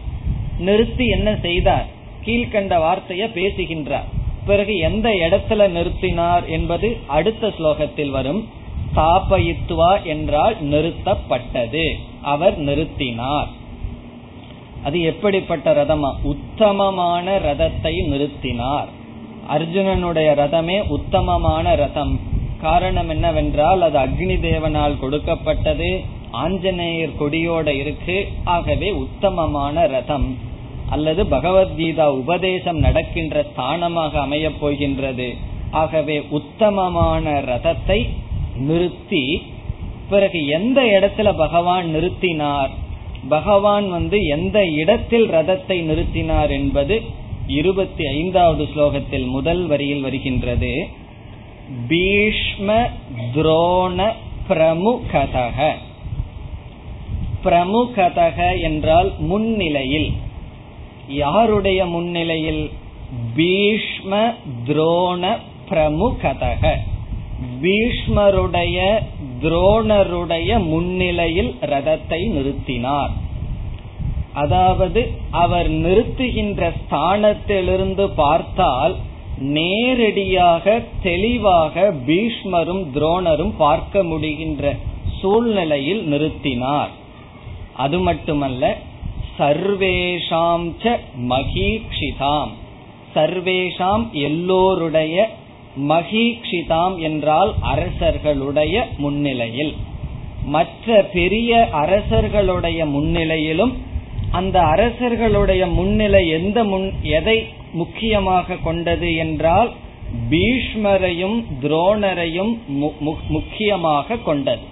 [0.59, 1.87] நிறுத்தி என்ன செய்தார்?
[2.25, 4.09] கீழ்கண்ட வார்த்தைய பேசுகின்றார்.
[4.47, 8.49] பிறகு எந்த இடத்துல நிறுத்தினார் என்பது அடுத்த ஸ்லோகத்தில் வரும்.
[8.95, 11.95] ஸ்தாபயித்துவா என்றால் நிறுத்தப்பட்டது.
[12.23, 13.47] அவர் நிறுத்தினார்.
[14.85, 16.15] அது எப்படிப்பட்ட ரதமா?
[16.23, 18.87] உத்தமமான ரதத்தை நிறுத்தினார்.
[19.49, 22.21] அர்ஜுனனுடைய ரதமே உத்தமமான ரதம்.
[22.61, 26.01] காரணம் என்னவென்றால் அது அக்னி தேவனால் கொடுக்கப்பட்டது.
[26.31, 28.29] ஆஞ்சநேயர் கொடியோட இருக்கு.
[28.45, 30.39] ஆகவே உத்தமமான ரதம்.
[30.91, 35.35] அல்லது பகவத்கீதா உபதேசம் நடக்கின்ற ஸ்தானமாக அமையப் போகின்றது.
[35.71, 38.09] ஆகவே உத்தமமான ரதத்தை
[38.59, 39.43] நிறுத்தி
[40.11, 42.69] பிறகு எந்த இடத்துல பகவான் நிறுத்தினார்?
[43.29, 47.03] பகவான் வந்து எந்த இடத்தில் ரதத்தை நிறுத்தினார் என்பது
[47.47, 50.89] இருபத்தி ஐந்தாவது ஸ்லோகத்தில் முதல் வரியில் வருகின்றது.
[51.89, 52.91] பீஷ்ம
[53.35, 54.13] துரோண
[54.49, 55.73] பிரமுகதக.
[57.45, 60.13] பிரமுகதக என்றால் முன்னிலையில்.
[61.09, 62.71] யாருடைய முன்னிலையில்?
[63.37, 64.35] பீஷ்ம
[64.67, 65.39] துரோண
[65.71, 66.79] பிரமுகதக.
[67.63, 68.77] பீஷ்மருடைய
[69.43, 73.11] துரோணருடைய முன்னிலையில் ரதத்தை நிறுத்தினார்.
[74.33, 78.97] அதாவது அவர் நிறுத்துகின்ற ஸ்தானத்திலிருந்து பார்த்தால்
[79.39, 84.77] நேரடியாக தெளிவாக பீஷ்மரும் துரோணரும் பார்க்க முடிகின்ற
[85.21, 86.93] சூழ்நிலையில் நிறுத்தினார்.
[87.75, 88.77] அது மட்டுமல்ல
[89.39, 90.97] சர்வேஷாம் ச
[91.29, 92.53] மகீக்ஷிதாம்.
[93.15, 95.17] சர்வேஷாம் எல்லோருடைய
[95.79, 99.75] மகிஷிதாம் என்றால் அரசர்களுடைய முன்னிலையில்.
[100.45, 103.73] மற்ற பெரிய அரசர்களுடைய முன்னிலையிலும்
[104.31, 109.73] அந்த அரசர்களுடைய முன்னிலை எந்த முன் எதை முக்கியமாக கொண்டது என்றால்
[110.31, 112.59] பீஷ்மரையும் துரோணரையும்
[113.29, 114.63] முக்கியமாக கொண்டது.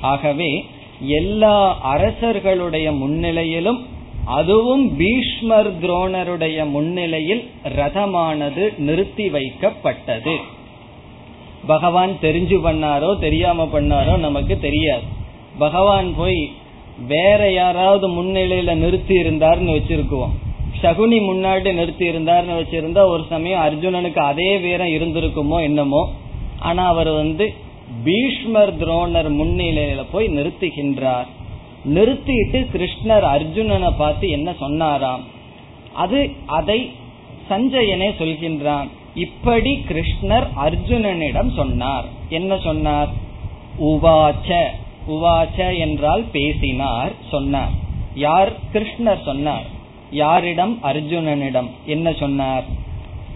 [0.00, 0.64] ஆகவே
[1.00, 3.86] எல்லா அரசர்களுடைய முன்னிலையிலும்
[4.26, 10.36] அதுவும் பீஷ்மர் துரோணருடைய முன்னிலையில் ரதமானது நிறுத்தி வைக்கப்பட்டது.
[11.66, 15.02] பகவான் தெரிஞ்சு பண்ணாரோ தெரியாம பண்ணாரோ நமக்கு தெரியாது.
[15.58, 16.50] பகவான் போய்
[17.08, 20.34] வேற யாராவது முன்னிலையில நிறுத்தி இருந்தார்னு வச்சிருக்குவோம்.
[20.82, 26.08] சகுனி முன்னாடி நிறுத்தி இருந்தார்னு வச்சிருந்தா ஒரு சமயம் அர்ஜுனனுக்கு அதே வீரம் இருந்திருக்குமோ என்னமோ
[26.58, 27.54] ஆனா அவர் வந்து
[28.04, 31.26] பீஷ்மர் துரோணர் முன்னிலையில போய் நிறுத்துகின்றார்.
[31.86, 35.24] நிறுத்திட்டு கிருஷ்ணர் அர்ஜுனனை பார்த்து என்ன சொன்னாராம்?
[35.92, 36.92] அது அதை
[37.50, 38.88] சஞ்சயனே சொல்கின்றான்.
[39.14, 42.04] இப்படி கிருஷ்ணர் அர்ஜுனனிடம் சொன்னார்.
[42.28, 43.08] என்ன சொன்னார்?
[43.80, 44.64] உவாச்ச.
[45.08, 47.70] உவாச்ச என்றால் பேசினார் சொன்னார்.
[48.14, 48.52] யார்?
[48.72, 49.64] கிருஷ்ணர் சொன்னார்.
[50.10, 50.78] யாரிடம்?
[50.82, 51.70] அர்ஜுனனிடம்.
[51.86, 52.64] என்ன சொன்னார்?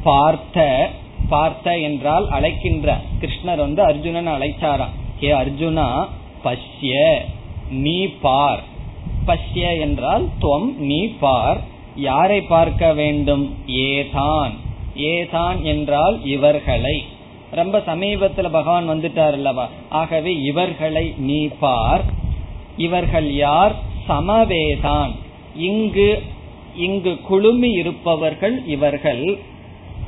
[0.03, 0.91] பார்த்த.
[1.29, 3.01] பார்த்த என்றால் அழைக்கின்ற.
[3.21, 5.25] கிருஷ்ணர் வந்து அர்ஜுனன் அழைச்சாராம்.
[5.25, 6.07] ஏ அர்ஜுனா
[6.45, 7.19] பஷ்ய.
[7.71, 8.65] நீ பார்.
[9.27, 11.61] பஷ்ய என்றால் துவம் நீ பார்.
[11.97, 13.55] யாரை பார்க்க வேண்டும்?
[13.67, 14.53] ஏதான்.
[14.97, 17.05] ஏதான் என்றால் இவர்களை.
[17.51, 19.69] ரொம்ப சமீபத்துல பகவான் வந்துட்டார் அல்லவா?
[19.89, 22.05] ஆகவே இவர்களை நீ பார்.
[22.77, 23.75] இவர்கள் யார்?
[24.09, 25.11] சமவேதான்.
[25.57, 26.23] இங்கு
[26.77, 29.39] இங்கு குழுமி இருப்பவர்கள் இவர்கள்.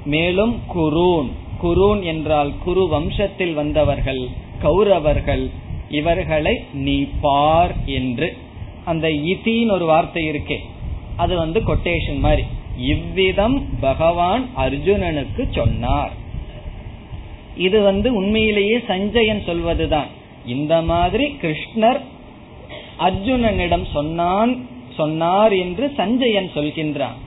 [0.04, 1.28] மேலும் குரூன்.
[1.62, 4.28] குரூன் என்றால் குரு வம்சத்தில் வந்தவர்கள்
[4.62, 5.50] கௌரவர்கள்
[5.92, 8.36] இவர்களை நீ பார் என்று.
[8.84, 10.58] அந்த இதின்னு ஒரு வார்த்தை இருக்கே.
[11.16, 12.42] அது வந்து கொட்டேஷன் மாதிரி.
[12.76, 16.12] இவ்விதம் பகவான் அர்ஜுனனுக்கு சொன்னார்.
[17.56, 20.10] இது வந்து உண்மையிலேயே சஞ்சயன் சொல்வதுதான்.
[20.46, 22.00] இந்த மாதிரி கிருஷ்ணர்
[22.98, 27.18] அர்ஜுனனிடம் சொன்னான் சொன்னார் என்று சஞ்சயன் சொல்கின்றான்.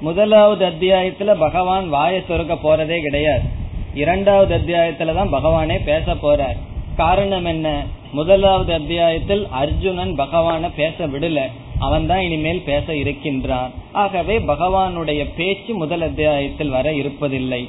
[0.00, 3.46] முதலாவது அத்தியாயத்துல பகவான் வாய சொருக்க போறதே கிடையாது.
[3.94, 6.58] இரண்டாவது அத்தியாயத்துல தான் பகவானே பேச போறார்.
[6.96, 7.68] காரணம் என்ன
[8.12, 11.40] முதலாவது அத்தியாயத்தில் அர்ஜுனன் பகவான பேச விடல.
[11.78, 13.72] அவன் தான் இனிமேல் பேச இருக்கின்றான்.
[13.92, 17.62] ஆகவே பகவானுடைய பேச்சு முதல் அத்தியாயத்தில் வர இருப்பதில்லை.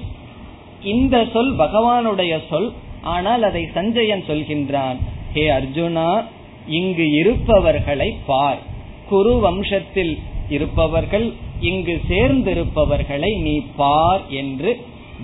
[0.84, 2.70] இந்த சொல் பகவானுடைய சொல்
[3.02, 4.98] ஆனால் அதை சஞ்சயன் சொல்கின்றான்.
[5.34, 6.10] ஹே அர்ஜுனா
[6.68, 8.62] இங்கு இருப்பவர்களை பார்.
[9.10, 10.14] குரு வம்சத்தில்
[10.50, 11.28] இருப்பவர்கள்
[11.62, 14.72] இங்கு சேர்ந்திருப்பவர்களை நீ பார் என்று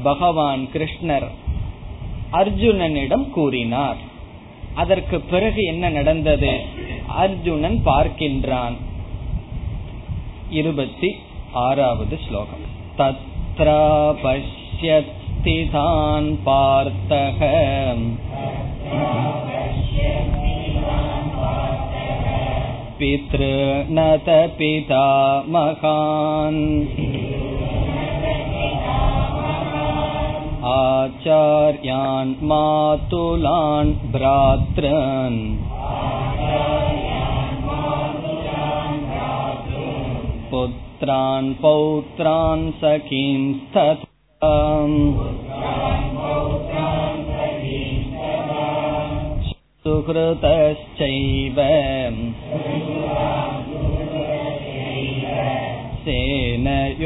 [0.03, 1.27] பகவான் கிருஷ்ணர்
[2.32, 3.96] அர்ஜுனனிடம் கூறினார்
[4.74, 6.61] அதற்கு பிறகு என்ன நடந்தது
[7.16, 8.76] அர்ஜுனன் பார்க்கின்றான்
[10.50, 11.16] இருபத்தி
[11.62, 12.66] ஆறாவது ஸ்லோகம்
[12.98, 17.40] தத்ரா பஷ்யஸ்திதான் பார்த்தக
[23.00, 26.62] पितॄनत पितामहान्
[30.72, 35.40] आचार्यान् मातुलान् भ्रातॄन्
[40.50, 43.88] पुत्रान् पौत्रान् सखींस्तथा
[49.82, 51.58] सुहृतश्चैव
[56.04, 56.98] सेनयोरुभयोर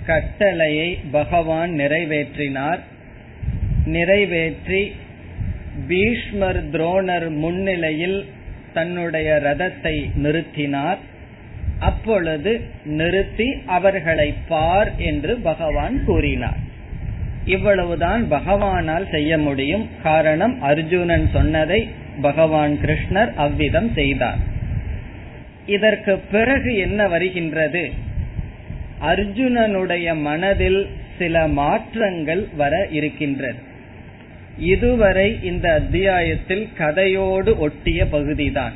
[0.07, 2.81] கட்டளையை பகவான் நிறைவேற்றினார்.
[3.87, 4.93] நிறைவேற்றி
[5.89, 8.27] பீஷ்மர் துரோணர் முன்னிலையில்
[8.75, 10.97] தன்னுடைய ரதத்தை நிறுத்தினார்.
[11.79, 16.61] அப்பொழுது நிறுத்தி அவர்களை பார் என்று பகவான் கூறினார்.
[17.45, 19.89] இவ்வளவுதான் பகவானால் செய்ய முடியும்.
[20.03, 21.89] காரணம் அர்ஜுனன் சொன்னதை
[22.23, 24.41] பகவான் கிருஷ்ணர் அவ்விதம் செய்தார்.
[25.67, 27.85] இதற்கு பிறகு என்ன வருகின்றது?
[29.01, 30.87] அர்ஜுனனுடைய மனதில்
[31.19, 33.59] சில மாற்றங்கள் வர இருக்கின்றது
[34.59, 38.73] இதுவரை இந்த அத்தியாயத்தில் கதையோடு ஒட்டிய பகுதிதான்.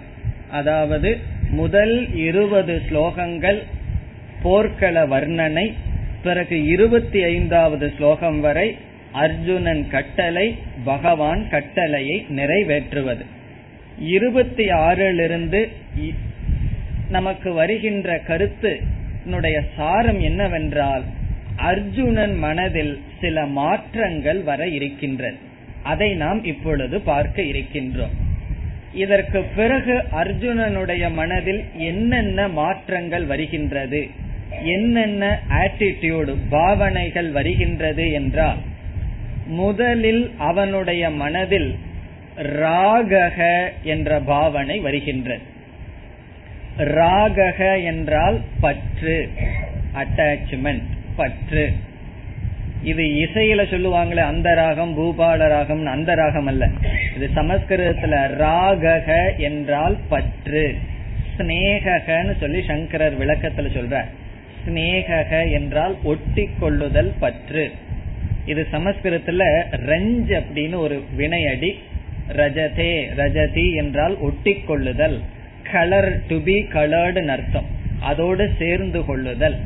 [0.50, 1.18] அதாவது
[1.50, 3.62] முதல் இருபது ஸ்லோகங்கள்
[4.42, 5.72] போர்க்கள வர்ணனை
[6.22, 8.76] பிறகு இருபத்தி ஐந்தாவது ஸ்லோகம் வரை
[9.12, 13.24] அர்ஜுனன் கட்டளை பகவான் கட்டளையை நிறைவேற்றுவது.
[13.98, 15.68] இருபத்தி ஆறிலிருந்து
[17.08, 18.80] நமக்கு வருகின்ற கருத்து
[19.76, 21.02] சாரம் என்னவென்றால்
[21.56, 25.36] அர்ஜுனன் மனதில் சில மாற்றங்கள் வர இருக்கின்றன.
[25.82, 28.14] அதை நாம் இப்பொழுது பார்க்க இருக்கின்றோம்.
[28.94, 34.08] இதற்கு பிறகு அர்ஜுனனுடைய மனதில் என்னென்ன மாற்றங்கள் வருகின்றது?
[34.64, 38.56] என்னென்ன ஆட்டிடியூடு பாவனைகள் வருகின்றது என்றால்
[39.46, 41.78] முதலில் அவனுடைய மனதில்
[42.36, 45.58] ராகக என்ற பாவனை வருகின்றது.
[46.78, 49.28] ராகக என்றால் பற்று
[49.94, 50.82] அட்டாச்மெண்ட்
[51.16, 51.72] பற்று.
[52.82, 56.68] இது இசையில சொல்லுவாங்களே அந்த ராகம் பூபால ராகம் அந்த ராகம் அல்ல.
[57.16, 60.74] இது சமஸ்கிருதத்துல ராகக என்றால் பற்று.
[61.38, 64.04] ஸ்னேகன்னு சொல்லி சங்கரர் விளக்கத்துல சொல்ற
[64.66, 67.70] ஸ்னேகக என்றால் ஒட்டி கொள்ளுதல் பற்று.
[68.46, 71.78] இது சமஸ்கிருதத்துல ரஞ்ச் அப்படின்னு ஒரு வினையடி.
[72.36, 75.20] ரஜதே ரஜதி என்றால் ஒட்டி கொள்ளுதல்
[75.72, 77.64] கலர் டு பி கலர்டு அர்த்தம்.
[78.00, 79.56] அதோடு சேர்ந்து கொள்ளுதல்.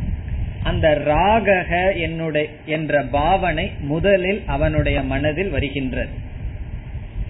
[0.62, 6.08] அந்த ராகக என்னுடைய என்ற பாவனை முதலில் அவனுடைய மனதில் வருகின்றது.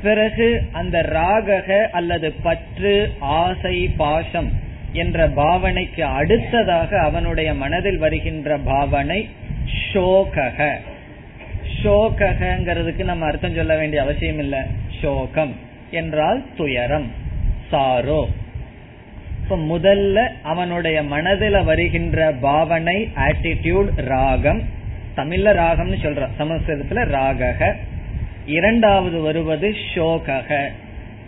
[0.03, 4.53] பிறகு அந்த ராகக அல்லது பற்று ஆசை பாசம்
[4.93, 9.29] என்ற பாவனைக்கு அடுத்ததாக அவனுடைய மனதில் வருகின்ற பாவனை
[9.93, 10.73] ஷோகக
[11.83, 14.67] ஷோகங்கிறதுக்கு நம்ம அர்த்தம் சொல்ல வேண்டிய அவசியம் இல்ல
[15.03, 15.55] சோகம்
[15.91, 17.09] என்றால் துயரம்
[17.71, 18.27] சாரோ.
[19.45, 24.63] இப்ப முதல்ல அவனுடைய மனதில வருகின்ற பாவனை ஆட்டிடியூட் ராகம்.
[25.17, 27.75] தமிழ்ல ராகம்னு சொல்ற சமஸ்கிருதத்துல ராகக.
[28.47, 30.69] இரண்டாவது வருவது ஷோகக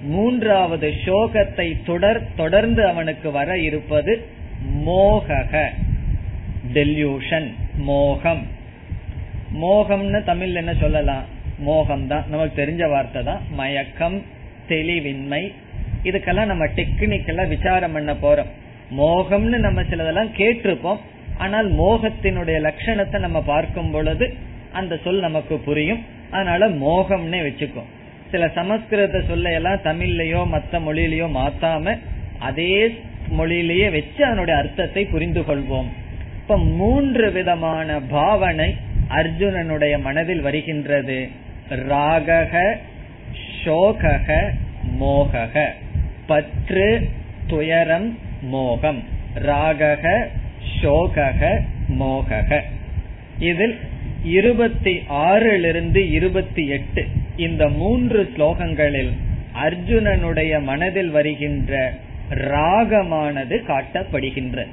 [0.02, 4.26] மூன்றாவது சோகத்தை தொடர் தொடர்ந்து அவனுக்கு வர இருப்பது
[4.86, 5.68] மோகக.
[6.74, 8.46] டெல்யூஷன் மோகம்.
[9.62, 11.24] மோகம்னு தமிழ்ல என்ன சொல்லலாம்?
[11.58, 13.40] மோகம் தான் நமக்கு தெரிஞ்ச வார்த்தை தான்.
[13.50, 14.22] மயக்கம்
[14.68, 15.52] தெளிவின்மை
[16.08, 18.50] இதுக்கெல்லாம் நம்ம டெக்னிக்கலா விசாரம் பண்ண போறோம்.
[19.00, 21.00] மோகம்னு நம்ம சிலதெல்லாம் கேட்டிருப்போம்.
[21.44, 24.26] ஆனால் மோகத்தினுடைய லட்சணத்தை நம்ம பார்க்கும் பொழுது
[24.78, 26.02] அந்த சொல் நமக்கு புரியும்.
[26.34, 27.82] அதனால மோகம்னே வச்சுக்கோ
[28.30, 31.94] சில சமஸ்கிருத சொல்ல எல்லாம் தமிழ்லயோ மத்த மொழியிலயோ மாத்தாம
[32.48, 32.72] அதே
[33.38, 35.88] மொழியிலேயே வச்சு அதனுடைய அர்த்தத்தை புரிந்து கொள்வோம்.
[36.40, 38.68] இப்ப மூன்று விதமான பாவனை
[39.20, 41.18] அர்ஜுனனுடைய மனதில் வருகின்றது.
[41.90, 42.54] ராகக
[43.60, 44.28] சோகக
[45.00, 45.54] மோகக
[46.26, 47.08] பற்று
[47.46, 49.04] துயரம் மோகம்.
[49.44, 50.26] ராகக
[50.82, 52.60] சோகக மோகக.
[53.38, 53.78] இதில்
[54.24, 57.06] இருபத்தி ஆறிலிருந்து இருபத்தி எட்டு
[57.36, 59.12] இந்த மூன்று ஸ்லோகங்களில்
[59.64, 61.92] அர்ஜுனனுடைய மனதில் வருகின்ற
[62.30, 64.66] ராகமானது காட்டப்படுகின்ற.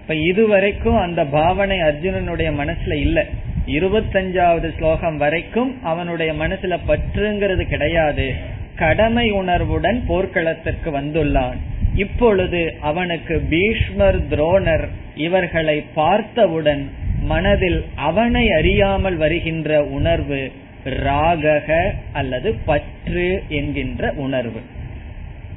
[0.00, 3.26] இப்ப இதுவரைக்கும் அந்த பாவனை அர்ஜுனனுடைய மனசுல இல்ல.
[3.66, 8.60] இருபத்தஞ்சாவது ஸ்லோகம் வரைக்கும் அவனுடைய மனசுல பற்றுங்கிறது கிடையாது.
[8.76, 11.56] கடமை உணர்வுடன் போர்க்களத்திற்கு வந்துள்ளான்.
[11.94, 16.90] இப்பொழுது அவனுக்கு பீஷ்மர் துரோணர் இவர்களை பார்த்தவுடன்
[17.22, 20.52] மனதில் அவனை அறியாமல் வருகின்ற உணர்வு
[20.84, 24.60] ராகக அல்லது பற்று என்கின்ற உணர்வு.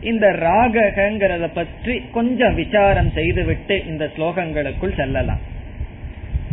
[0.01, 5.39] இந்த ராககங்கிறத பற்றி கொஞ்சம் விசாரம் செய்துவிட்டு இந்த ஸ்லோகங்களுக்குள் செல்லலாம்.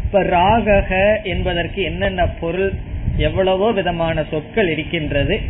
[0.04, 2.72] இப்ப ராகக என்பதற்கு என்னென்ன பொருள்
[3.16, 5.40] எவ்வளவோ விதமான சொற்கள் இருக்கின்றது.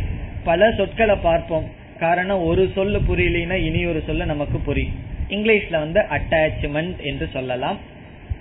[0.43, 1.69] பல சொற்களை பார்ப்போம்.
[1.99, 4.93] காரணம் ஒரு சொல்லு புரியலனா இனி ஒரு சொல்ல நமக்கு புரியும்.
[5.29, 7.77] இங்கிலீஷ்ல வந்து அட்டாச்மெண்ட் என்று சொல்லலாம்.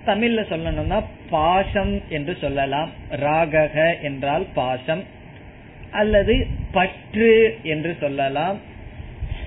[0.06, 2.90] தமிழ்ல சொல்லணும்னா பாசம் என்று சொல்லலாம்.
[3.10, 5.02] ராகக என்றால் பாசம்.
[5.90, 8.58] அல்லது பற்று என்று சொல்லலாம்.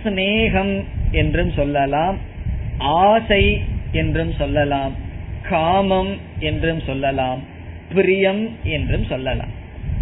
[0.04, 2.18] சிநேகம் என்றும் சொல்லலாம்.
[2.78, 4.96] ஆசை என்றும் சொல்லலாம்.
[5.50, 7.44] காமம் என்றும் சொல்லலாம்.
[7.94, 9.50] பிரியம் என்றும் சொல்லலாம்.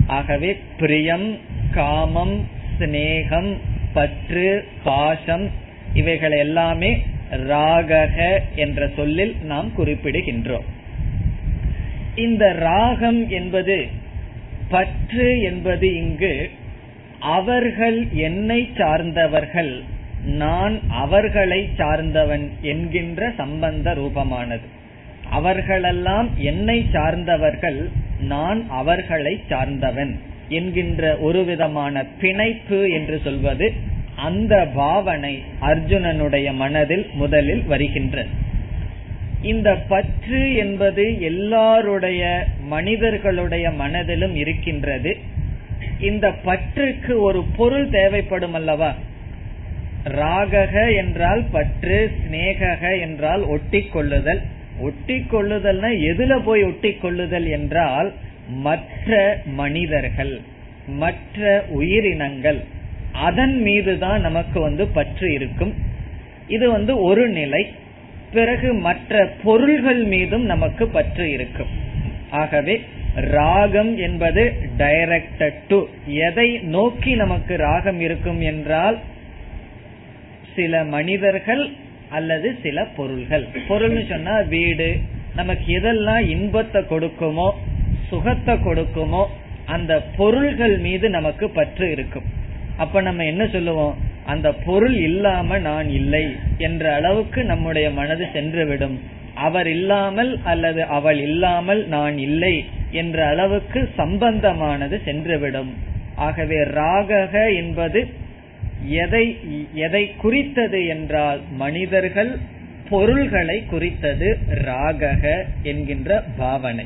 [0.08, 1.38] ஆகவே பிரியம்
[1.74, 2.47] காமம்
[2.80, 3.57] சிநேகம்
[3.93, 5.49] பற்று பாசம்
[5.93, 10.67] இவைகள் எல்லாமே ராகக என்ற சொல்லில் நாம் குறிப்பிடுகின்றோம்.
[12.15, 13.88] இந்த ராகம் என்பது
[14.69, 16.49] பற்று என்பது இங்கு
[17.19, 19.84] அவர்கள் என்னை சார்ந்தவர்கள்
[20.24, 24.67] நான் அவர்களை சார்ந்தவன் என்கின்ற சம்பந்த ரூபமானது.
[25.30, 30.19] அவர்களெல்லாம் என்னை சார்ந்தவர்கள் நான் அவர்களை சார்ந்தவன்.
[30.50, 33.74] என்கின்ற ஒரு விதமான பிணைப்பு என்று சொல்வது
[34.16, 38.26] அந்த பாவனை அர்ஜுனனுடைய மனதில் முதலில் வருகின்ற.
[39.41, 45.18] இந்த பற்று என்பது எல்லாருடைய மனிதர்களுடைய மனதிலும் இருக்கின்றது.
[46.00, 48.96] இந்த பற்றுக்கு ஒரு பொருள் தேவைப்படும் அல்லவா?
[50.06, 54.41] ராகக என்றால் பற்று சிநேகக என்றால் ஒட்டி கொள்ளுதல்
[54.80, 58.14] ஒட்டி கொள்ளுதல்னா எதுல போய் ஒட்டி கொள்ளுதல் என்றால்
[58.50, 60.41] மற்ற மனிதர்கள்
[60.88, 62.64] மற்ற உயிரினங்கள்
[63.12, 65.74] அதன் மீதுதான் நமக்கு வந்து பற்று இருக்கும்.
[66.48, 67.72] இது வந்து ஒரு நிலை
[68.32, 71.68] பிறகு மற்ற பொருள்கள் மீதும் நமக்கு பற்று இருக்கும்.
[72.32, 72.82] ஆகவே
[73.16, 78.98] ராகம் என்பது டைரக்டட் டு எதை நோக்கி நமக்கு ராகம் இருக்கும் என்றால்
[80.56, 81.70] சில மனிதர்கள்
[82.10, 83.48] அல்லது சில பொருள்கள்.
[83.68, 85.00] பொருள்னு சொன்னா வீடு
[85.36, 87.52] நமக்கு எதெல்லாம் இன்பத்தை கொடுக்குமோ
[88.10, 89.24] சுகத்தை கொடுக்குமோ
[89.66, 92.24] அந்த பொருள்கள் மீது நமக்கு பற்று இருக்கும்.
[92.78, 93.95] அப்ப நம்ம என்ன சொல்லுவோம்?
[94.26, 96.26] அந்த பொருள் இல்லாம நான் இல்லை
[96.58, 98.97] என்ற அளவுக்கு நம்முடைய மனது சென்றுவிடும்.
[99.36, 105.72] அவர் இல்லாமல் அல்லது அவள் இல்லாமல் நான் இல்லை என்ற அளவுக்கு சம்பந்தமானது சென்றுவிடும்.
[106.16, 108.01] ஆகவே ராகக என்பது
[108.88, 109.26] எதை
[109.74, 112.38] எதை குறித்தது என்றால் மனிதர்கள்
[112.89, 116.86] பொருள்களை குறித்தது ராகக என்கின்ற பாவனை.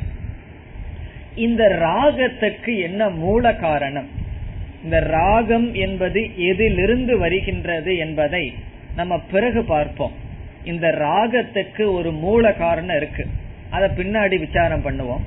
[1.38, 4.08] இந்த ராகத்துக்கு என்ன மூல காரணம்?
[4.84, 8.54] இந்த ராகம் என்பது எதிலிருந்து வருகின்றது என்பதை
[8.96, 10.12] நம்ம பிறகு பார்ப்போம்.
[10.64, 13.26] இந்த ராகத்துக்கு ஒரு மூல காரணம் இருக்கு.
[13.70, 15.22] அத பின்னாடி விசாரம் பண்ணுவோம்.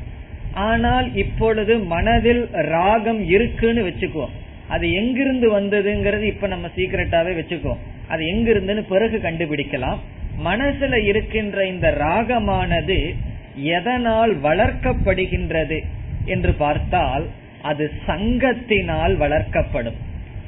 [0.53, 4.35] ஆனால் இப்பொழுது மனதில் ராகம் இருக்குன்னு வச்சுக்குவோம்.
[4.69, 7.79] அது எங்கிருந்து வந்ததுங்கிறது இப்ப நம்ம சீக்கிரட்டாவே வச்சுக்குவோம்.
[8.09, 9.99] அது எங்கிருந்துன்னு பிறகு கண்டுபிடிக்கலாம்.
[10.45, 13.15] மனசுல இருக்கின்ற இந்த ராகமானது
[13.55, 15.85] எதனால் வளர்க்கப்படுகின்றது?
[16.25, 17.27] என்று பார்த்தால்
[17.63, 19.99] அது சங்கத்தினால் வளர்க்கப்படும்.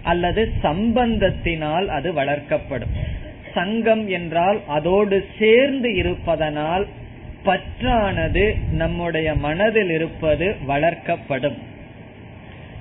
[0.03, 2.95] அல்லது சம்பந்தத்தினால் அது வளர்க்கப்படும்.
[3.55, 6.87] சங்கம் என்றால் அதோடு சேர்ந்து இருப்பதனால்
[7.45, 11.59] பற்றானது நம்முடைய மனதில் இருப்பது வளர்க்கப்படும்.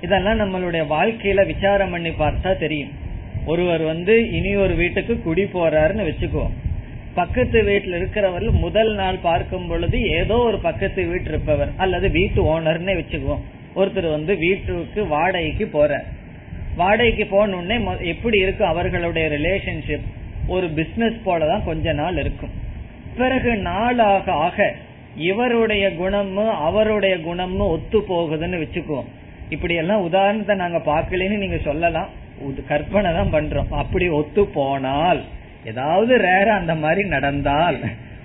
[0.00, 2.90] இதெல்லாம் நம்மளுடைய வாழ்க்கையில விசாரம் பண்ணி பார்த்தா தெரியும்.
[3.46, 6.71] ஒருவர் வந்து இனி ஒரு வீட்டுக்கு குடி போறாருன்னு வச்சுக்குவோம்.
[7.18, 12.94] பக்கத்து வீட்டுல இருக்கிறவர்கள் முதல் நாள் பார்க்கும் பொழுது ஏதோ ஒரு பக்கத்து வீட்டு இருப்பவர் அல்லது வீட்டு ஓனர்னே
[13.00, 13.42] வச்சுக்குவோம்.
[13.80, 16.00] ஒருத்தர் வந்து வீட்டுக்கு வாடகைக்கு போற
[16.80, 17.76] வாடகைக்கு போனோடனே
[18.12, 20.06] எப்படி இருக்கும் அவர்களுடைய ரிலேஷன்ஷிப்
[20.54, 22.54] ஒரு பிசினஸ் போலதான் கொஞ்ச நாள் இருக்கும்.
[23.18, 24.58] பிறகு நாளாக ஆக
[25.30, 29.10] இவருடைய குணமும் அவருடைய குணமும் ஒத்து போகுதுன்னு வச்சுக்குவோம்.
[29.54, 32.10] இப்படி எல்லாம் உதாரணத்தை நாங்க பாக்கலன்னு நீங்க சொல்லலாம்.
[32.70, 33.70] கற்பனை தான் பண்றோம்.
[33.82, 35.20] அப்படி ஒத்து போனால்
[35.64, 37.78] ஏதாவது ரேரா அந்த மாதிரி நடந்தால்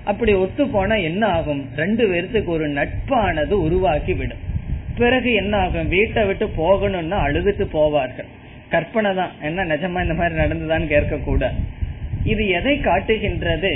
[0.06, 4.44] அப்படி ஒத்து போனா என்ன ஆகும் ரெண்டு பேர்த்துக்கு ஒரு நட்பானது உருவாக்கி விடும்
[5.00, 8.30] பிறகு என்ன ஆகும் வீட்டை விட்டு போகணும்னா அழுதுட்டு போவார்கள்.
[8.70, 9.34] கற்பனை தான்.
[9.42, 11.52] என்ன நிஜமா இந்த மாதிரி நடந்துதான்னு கேட்க கூட
[12.24, 13.74] இது எதை காட்டுகின்றது?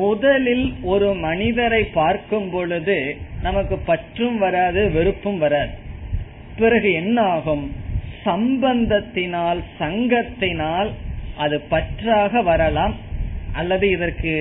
[0.00, 2.96] முதலில் ஒரு மனிதரை பார்க்கும் பொழுது
[3.42, 5.74] நமக்கு பற்றும் வராது வெறுப்பும் வராது.
[6.56, 7.64] பிறகு என்ன ஆகும்
[8.24, 10.90] சம்பந்தத்தினால் சங்கத்தினால்
[11.44, 12.94] அது பற்றாக வரலாம்
[13.52, 14.32] அல்லது இதற்கு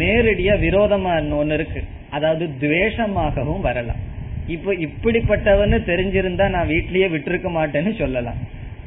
[0.00, 1.80] நேரடியா விரோதமா ஒன்னு இருக்கு.
[2.10, 4.00] அதாவது துவேஷமாகவும் வரலாம்.
[4.46, 8.38] இப்ப இப்படிப்பட்டவன்னு தெரிஞ்சிருந்தா நான் வீட்லயே விட்டுருக்க மாட்டேன்னு சொல்லலாம்.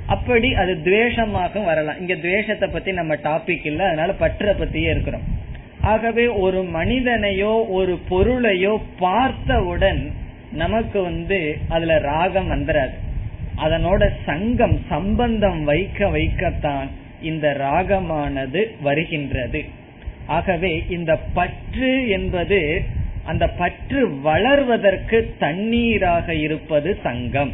[0.05, 1.99] அப்படி அது துவேஷமாக வரலாம்.
[1.99, 5.26] இங்க துவேஷத்தை பத்தி நம்ம டாபிக் இல்ல அதனால பற்ற பத்தியே இருக்கிறோம்.
[5.91, 10.01] ஆகவே ஒரு மனிதனையோ ஒரு பொருளையோ பார்த்தவுடன்
[10.53, 12.95] நமக்கு வந்து அதுல ராகம் வந்துடாது
[13.57, 16.89] அதனோட சங்கம் சம்பந்தம் வைக்க வைக்கத்தான்
[17.22, 19.65] இந்த ராகமானது வருகின்றது.
[20.26, 22.82] ஆகவே இந்த பற்று என்பது
[23.24, 27.53] அந்த பற்று வளர்வதற்கு தண்ணீராக இருப்பது சங்கம்.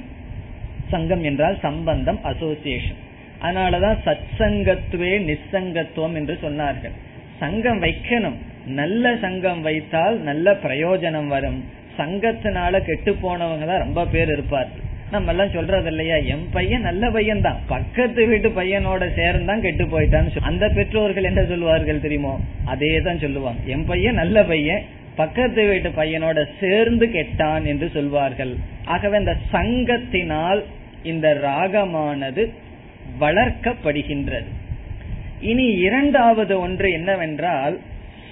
[0.90, 3.06] சங்கம் என்றால் சம்பந்தம் அசோசியேஷன்
[3.42, 6.96] அதனாலதான் சத் சங்கத்துவே நிசங்கத்துவம் என்று சொன்னார்கள்.
[7.40, 8.38] சங்கம் வைக்கணும்.
[8.66, 11.60] நல்ல சங்கம் வைத்தால் நல்ல பிரயோஜனம் வரும்.
[11.98, 14.86] சங்கத்தினால கெட்டு போனவங்க தான் ரொம்ப பேர் இருப்பார்கள்.
[15.12, 20.42] நம்ம எல்லாம் சொல்றது இல்லையா என் பையன் நல்ல பையன் தான் பக்கத்து வீட்டு பையனோட சேர்ந்தான் கெட்டு போயிட்டான்னு
[20.42, 22.40] அந்த பெற்றோர்கள் என்ன சொல்லுவார்கள் தெரியுமோ?
[22.66, 23.60] அதே தான் சொல்லுவாங்க.
[23.66, 24.84] என் பையன் நல்ல பையன்
[25.16, 28.54] பக்கத்து வீட்டு பையனோட சேர்ந்து கெட்டான் என்று சொல்வார்கள்.
[28.86, 30.64] ஆகவே அந்த சங்கத்தினால்
[31.04, 32.54] இந்த ராகமானது
[33.20, 34.50] வளர்க்கப்படுகின்றது.
[35.42, 37.78] இனி இரண்டாவது ஒன்று என்னவென்றால்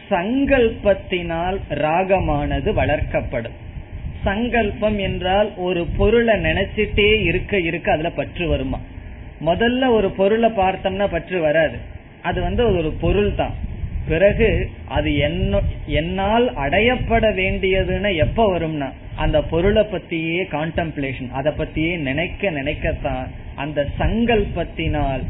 [0.10, 3.60] சங்கல்பத்தினால் ராகமானது வளர்க்கப்படும்.
[4.26, 8.80] சங்கல்பம் என்றால் ஒரு பொருளை நினைச்சிட்டே இருக்க இருக்க அதுல பற்று வருமா?
[9.46, 11.78] முதல்ல ஒரு பொருளை பார்த்தோம்னா பற்று வராது.
[12.22, 13.56] அது வந்து ஒரு பொருள் தான்.
[14.08, 14.50] பிறகு
[14.98, 15.10] அது
[16.00, 23.28] என்னால் அடையப்பட வேண்டியதுன்னு எப்ப வரும்னா அந்த பொருளை பத்தியே கான்டம்ப்ளேஷன் அதை பத்தியே நினைக்க நினைக்கத்தான்
[23.64, 25.24] அந்த சங்கல்பத்தினால்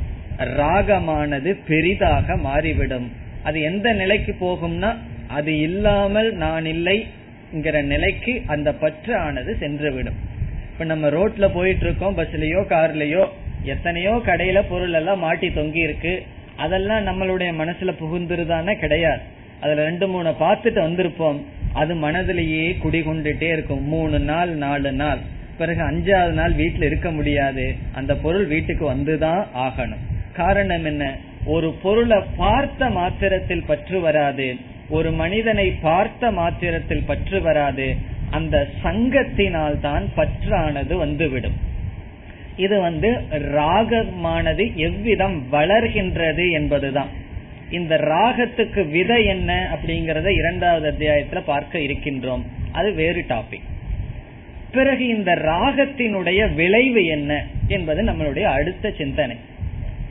[0.60, 3.08] ராகமானது பெரிதாக மாறிவிடும்.
[3.44, 4.92] அது எந்த நிலைக்கு போகும்னா
[5.38, 6.98] அது இல்லாமல் நான் இல்லை
[7.62, 10.18] நிலைக்கு அந்த பற்று ஆனது சென்றுவிடும்.
[10.72, 13.28] இப்ப நம்ம ரோட்ல போயிட்டு இருக்கோம் பஸ்லயோ கார்லயோ
[13.64, 16.24] எத்தனையோ கடையில பொருள் எல்லாம் மாட்டி தொங்கி இருக்கு
[16.56, 19.22] அதெல்லாம் நம்மளுடைய மனசுல புகுந்துருதானே கிடையாது.
[19.60, 21.42] அதுல ரெண்டு மூணு பார்த்துட்டு வந்திருப்போம்.
[21.74, 23.84] அது மனதிலேயே குடிகொண்டுட்டே இருக்கும்.
[23.84, 25.18] மூணு நாள் நாலு நாள்.
[25.58, 27.76] பிறகு அஞ்சாவது நாள் வீட்டுல இருக்க முடியாது.
[27.94, 30.18] அந்த பொருள் வீட்டுக்கு வந்துதான் ஆகணும்.
[30.34, 31.18] காரணம் என்ன?
[31.46, 34.56] ஒரு பொருளை பார்த்த மாத்திரத்தில் பற்று வராது.
[34.90, 37.96] ஒரு மனிதனை பார்த்த மாத்திரத்தில் பற்று வராது
[38.30, 41.56] அந்த சங்கத்தினால் தான் பற்றானது வந்துவிடும்.
[42.56, 47.10] இது வந்து ராகமானது எவ்விதம் வளர்கின்றது என்பதுதான்.
[47.70, 52.44] இந்த ராகத்துக்கு விதை என்ன அப்படிங்கறத இரண்டாவது அத்தியாயத்துல பார்க்க இருக்கின்றோம்.
[52.72, 53.68] அது வேறு டாபிக்
[54.72, 59.38] பிறகு இந்த ராகத்தினுடைய விளைவு என்ன என்பது நம்மளுடைய அடுத்த சிந்தனை.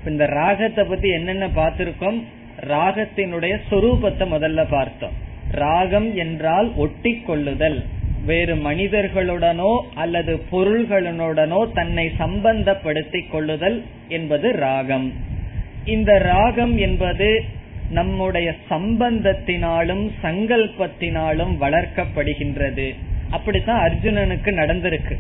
[0.07, 2.23] இந்த ராகத்தை பத்தி என்னென்ன பார்த்திருக்கோம்?
[2.69, 5.17] ராகத்தினுடைய சொரூபத்தை முதல்ல பார்த்தோம்.
[5.51, 7.85] ராகம் என்றால் ஒட்டி கொள்ளுதல்
[8.27, 15.13] வேறு மனிதர்களுடனோ அல்லது பொருள்களுடனோ தன்னை சம்பந்தப்படுத்திக் கொள்ளுதல் என்பது ராகம்.
[15.85, 17.45] இந்த ராகம் என்பது
[17.91, 22.95] நம்முடைய சம்பந்தத்தினாலும் சங்கல்பத்தினாலும் வளர்க்கப்படுகின்றது.
[23.31, 25.17] அப்படித்தான் அர்ஜுனனுக்கு நடந்திருக்கு.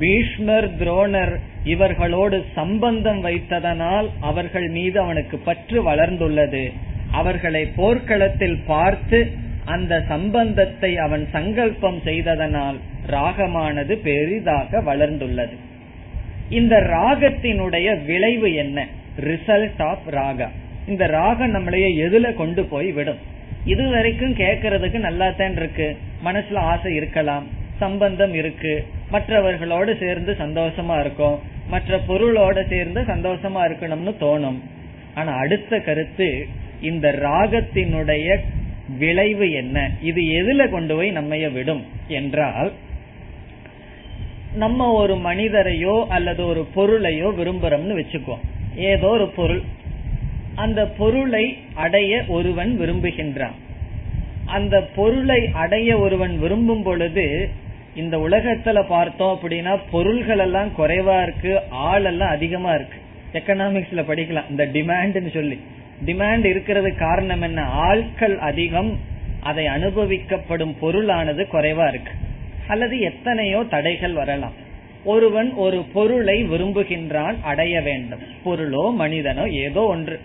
[0.00, 1.34] பீஷ்மர் துரோணர்
[1.64, 6.72] இவர்களோடு சம்பந்தம் வைத்ததனால் அவர்கள் மீது அவனுக்கு பற்று வளர்ந்துள்ளது.
[7.10, 9.30] அவர்களை போர்க்களத்தில் பார்த்து
[9.64, 15.56] அந்த சம்பந்தத்தை அவன் சங்கல்பம் செய்ததனால் ராகமானது பெரிதாக வளர்ந்துள்ளது.
[16.48, 18.86] இந்த ராகத்தினுடைய விளைவு என்ன?
[19.20, 20.48] Result of raga.
[20.86, 23.18] இந்த ராகம் நம்மளைய எதுல கொண்டு போய் விடும்?
[23.64, 25.96] இது வரைக்கும் கேட்கறதுக்கு நல்லா தான் இருக்கு.
[26.24, 27.58] மனசுல ஆசை இருக்கலாம்.
[27.80, 28.74] சம்பந்தம் இருக்கு.
[29.10, 31.36] மற்றவர்களோடு சேர்ந்து சந்தோஷமா இருக்கும்.
[31.68, 34.60] மற்ற பொருளோட சேர்ந்து சந்தோஷமா இருக்கணும்னு தோணும்.
[35.14, 36.28] ஆனா அடுத்த கருத்து
[36.80, 38.28] இந்த ராகத்தினுடைய
[38.98, 39.90] விளைவு என்ன?
[40.02, 41.82] இது எதுல கொண்டு போய் நம்மைய விடும்?
[42.08, 42.70] என்றால்
[44.54, 49.62] நம்ம ஒரு மனிதரையோ அல்லது ஒரு பொருளையோ விரும்புறோம்னு வச்சுக்கோம் ஏதோ ஒரு பொருள்.
[50.54, 53.56] அந்த பொருளை அடைய ஒருவன் விரும்புகின்றான்.
[54.44, 57.26] அந்த பொருளை அடைய ஒருவன் விரும்பும் பொழுது
[57.94, 62.98] இந்த உலகத்துல பார்த்தோம் அப்படின்னா பொருள்கள் எல்லாம் குறைவா இருக்கு ஆள் எல்லாம் அதிகமா இருக்கு.
[63.32, 64.50] எக்கனாமிக்ஸ்ல படிக்கலாம்.
[64.50, 65.60] இந்த டிமாண்ட்னு சொல்லி.
[66.06, 67.62] டிமாண்ட் இருக்கிறது காரணம் என்ன?
[67.62, 68.98] ஆட்கள் அதிகம்
[69.40, 72.12] அதை அனுபவிக்கப்படும் பொருளானது குறைவா இருக்கு.
[72.68, 74.52] அல்லது எத்தனையோ தடைகள் வரலாம்.
[75.04, 78.20] ஒருவன் ஒரு பொருளை விரும்புகின்றான் அடைய வேண்டும்.
[78.44, 80.20] பொருளோ மனிதனோ ஏதோ ஒன்று.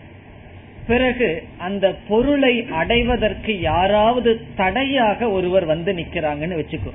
[0.87, 6.91] பிறகு அந்த பொருளை அடைவதற்கு யாராவது தடையாக ஒருவர் வந்து நிக்கிறாங்கன்னு வச்சுக்கோ.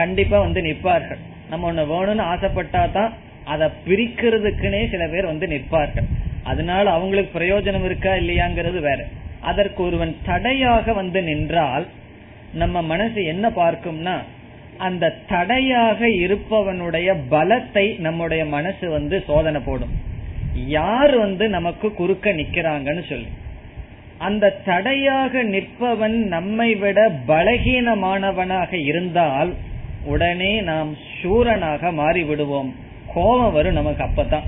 [0.00, 1.20] கண்டிப்பா வந்து நிற்பார்கள்.
[1.52, 3.12] நம்ம ஒண்ணு வேணும்னு ஆசைப்பட்டா தான்
[3.52, 6.08] அதை பிரிக்கிறதுக்குனே சில பேர் வந்து நிற்பார்கள்.
[6.50, 9.00] அதனால அவங்களுக்கு பிரயோஜனம் இருக்கா இல்லையாங்கிறது வேற.
[9.50, 11.86] அதற்கு ஒருவன் தடையாக வந்து நின்றால்
[12.62, 14.14] நம்ம மனசு என்ன பார்க்கும்னா
[14.86, 19.94] அந்த தடையாக இருப்பவனுடைய பலத்தை நம்முடைய மனசு வந்து சோதனை போடும்.
[20.76, 23.30] யார் வந்து நமக்கு குறுக்க நிக்கிறாங்கன்னு சொல்லி.
[24.28, 29.52] அந்த தடையாக நிற்பவன் நம்மை விட பலகீனமானவனாக இருந்தால்
[30.04, 32.74] உடனே நாம் சூரனாக மாறி விடுவோம்
[33.14, 34.42] கோபம் வரும் நமக்கு அப்பதான்.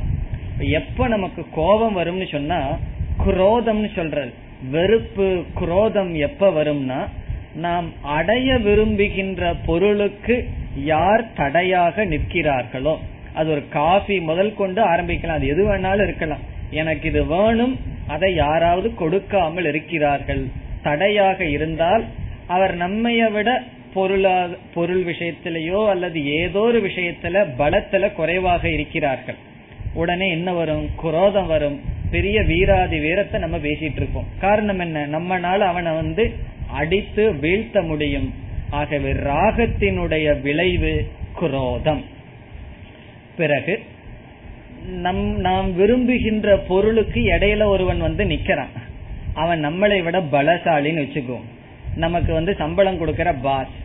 [0.58, 2.78] எப்ப நமக்கு கோபம் வரும்னு சொன்னா
[3.26, 4.32] குரோதம்னு சொல்றது
[4.70, 7.06] வெறுப்பு குரோதம் எப்ப வரும்னா
[7.54, 12.98] நாம் அடைய விரும்புகின்ற பொருளுக்கு யார் தடையாக நிற்கிறார்களோ.
[13.34, 15.38] அது ஒரு காஃபி முதல் கொண்டு ஆரம்பிக்கலாம்.
[15.38, 16.42] அது எது வேணாலும் இருக்கலாம்.
[16.70, 20.46] எனக்கு இது வேணும் அதை யாராவது கொடுக்காமல் இருக்கிறார்கள்.
[20.82, 22.04] தடையாக இருந்தால்
[22.46, 23.62] அவர் நம்மைய விட
[23.94, 29.34] பொருளா பொருள் விஷயத்திலேயோ அல்லது ஏதோ ஒரு விஷயத்துல பலத்துல குறைவாக இருக்கிறார்கள்.
[29.94, 30.88] உடனே என்ன வரும்?
[30.96, 31.80] குரோதம் வரும்.
[32.10, 35.06] பெரிய வீராதி வீரத்தை நம்ம பேசிட்டு இருக்கோம் காரணம் என்ன?
[35.06, 36.32] நம்மனால அவனை வந்து
[36.66, 38.34] அடித்து வீழ்த்த முடியும்.
[38.70, 42.04] ஆகவே ராகத்தினுடைய விளைவு குரோதம்.
[43.36, 43.82] பிறகு
[44.86, 48.72] நம் நாம் விரும்புகின்ற பொருளுக்கு இடையில ஒருவன் வந்து நிக்கிறான்.
[49.34, 51.51] அவன் நம்மளை விட பலசாலின்னு வச்சுக்குவோம்
[51.96, 53.80] நமக்கு வந்து சம்பளம் கொடுக்கற பாஸ்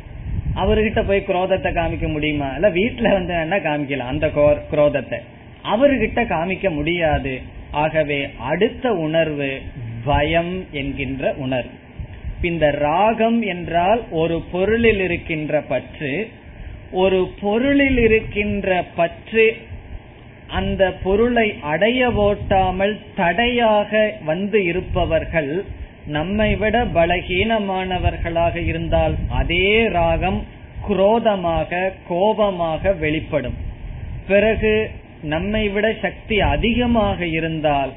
[0.55, 2.53] அவர்கிட்ட போய் குரோதத்தை காமிக்க முடியுமா?
[2.53, 4.27] இல்ல வீட்டுல வந்து வேணா காமிக்கலாம் அந்த
[4.71, 5.19] குரோதத்தை.
[5.63, 7.41] அவர்கிட்ட காமிக்க முடியாது.
[7.71, 9.61] ஆகவே அடுத்த உணர்வு
[10.03, 11.69] பயம் என்கின்ற உணர்வு.
[12.41, 16.29] இந்த ராகம் என்றால் ஒரு பொருளில் இருக்கின்ற பற்று.
[16.91, 19.57] ஒரு பொருளில் இருக்கின்ற பற்று
[20.47, 25.63] அந்த பொருளை அடைய ஓட்டாமல் தடையாக வந்து இருப்பவர்கள்
[26.07, 30.39] நம்மை விட பலகீனமானவர்களாக இருந்தால் அதே ராகம்
[30.87, 33.57] குரோதமாக கோபமாக வெளிப்படும்.
[34.27, 34.73] பிறகு
[35.21, 37.91] நம்மை விட சக்தி அதிகமாக இருந்தால்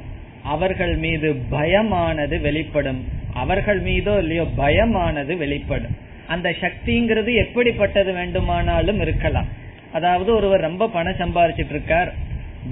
[0.45, 3.01] அவர்கள் மீது பயமானது வெளிப்படும்.
[3.35, 5.97] அவர்கள் மீதோ இல்லையோ பயமானது வெளிப்படும்.
[6.29, 9.49] அந்த சக்திங்கிறது எப்படிப்பட்டது வேண்டுமானாலும் இருக்கலாம்.
[9.93, 12.11] அதாவது ஒருவர் ரொம்ப பணம் சம்பாரிச்சிட்டு இருக்கார்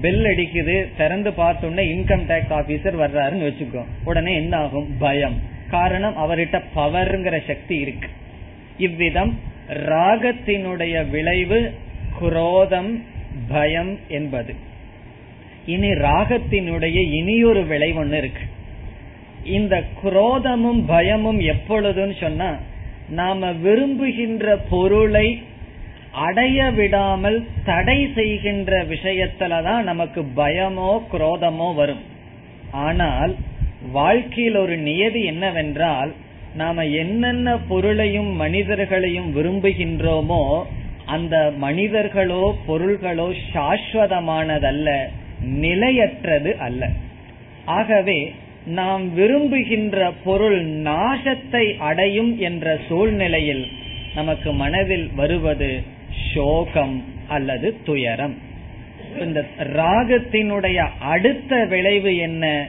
[0.00, 3.84] பெல் அடிக்குது திறந்து பார்த்தோன்னே இன்கம் டேக்ஸ் ஆபீசர் வர்றாருன்னு வச்சுக்கோ.
[4.04, 5.40] உடனே என்ன ஆகும் பயம்.
[5.70, 8.08] காரணம் அவர்கிட்ட பவர்ங்கிற சக்தி இருக்கு.
[8.78, 11.74] இவ்விதம் ராகத்தினுடைய விளைவு
[12.18, 13.02] குரோதம்
[13.48, 14.54] பயம் என்பது.
[15.66, 18.42] இனி ராகத்தினுடைய இனியொரு விளைவு ஒண்ணு இருக்கு.
[19.44, 22.56] இந்த குரோதமும் பயமும் எப்பொழுதுன்னு சொன்னா
[23.08, 25.42] நாம விரும்புகின்ற பொருளை
[26.26, 32.02] அடைய விடாமல் தடை செய்கின்ற விஷயத்துலதான் நமக்கு பயமோ குரோதமோ வரும்.
[32.86, 33.32] ஆனால்
[33.92, 36.10] வாழ்க்கையில் ஒரு நியதி என்னவென்றால்
[36.54, 40.42] நாம என்னென்ன பொருளையும் மனிதர்களையும் விரும்புகின்றோமோ
[41.14, 44.88] அந்த மனிதர்களோ பொருள்களோ சாஸ்வதமானதல்ல
[45.64, 46.82] நிலையற்றது அல்ல.
[47.76, 48.18] ஆகவே
[48.78, 50.58] நாம் விரும்புகின்ற பொருள்
[50.88, 53.64] நாசத்தை அடையும் என்ற சூழ்நிலையில்
[54.14, 55.70] நமக்கு மனதில் வருவது
[56.34, 58.34] சோகம் அல்லது துயரம்.
[59.20, 62.68] இந்த ராகத்தினுடைய அடுத்த விளைவு என்ன?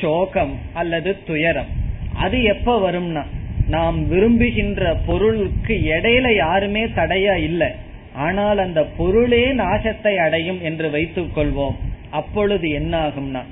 [0.00, 1.66] சோகம் அல்லது துயரம்.
[2.14, 3.24] அது எப்ப வரும்னா
[3.68, 7.68] நாம் விரும்புகின்ற பொருளுக்கு இடையில யாருமே தடையா இல்லை.
[8.14, 11.76] ஆனால் அந்த பொருளே நாசத்தை அடையும் என்று வைத்துக் கொள்வோம்.
[12.10, 13.42] அப்பொழுது என்ன ஆகும்னா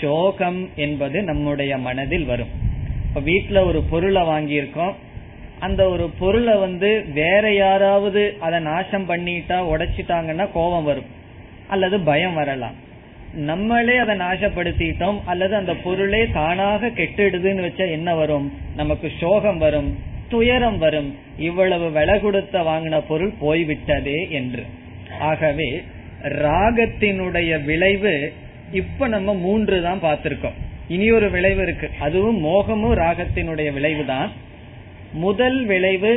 [0.00, 2.48] சோகம் என்பது நம்முடைய மனதில் வரும்.
[3.08, 4.94] இப்ப வீட்டுல ஒரு பொருளை வாங்கியிருக்கோம்.
[5.60, 11.04] அந்த ஒரு பொருளை வந்து வேற யாராவது அதை நாசம் பண்ணிட்டா உடைச்சிட்டாங்கன்னா கோபம் வரும்.
[11.68, 12.74] அல்லது பயம் வரலாம்.
[13.34, 18.52] நம்மளே அதை நாசப்படுத்திட்டோம் அல்லது அந்த பொருளே தானாக கெட்டுடுதுன்னு வச்சா என்ன வரும்?
[18.76, 19.98] நமக்கு சோகம் வரும்
[20.28, 21.18] துயரம் வரும்.
[21.38, 24.64] இவ்வளவு விலை கொடுத்த வாங்கின பொருள் போய்விட்டதே என்று.
[25.20, 25.82] ஆகவே
[26.22, 28.32] ராகத்தினுடைய விளைவு
[28.72, 30.56] இப்ப நம்ம மூன்று தான் பார்த்திருக்கோம்.
[30.88, 31.90] இனி ஒரு விளைவு இருக்கு.
[32.00, 34.32] அதுவும் மோகமும் ராகத்தினுடைய விளைவு தான்
[35.16, 36.12] முதல் விளைவு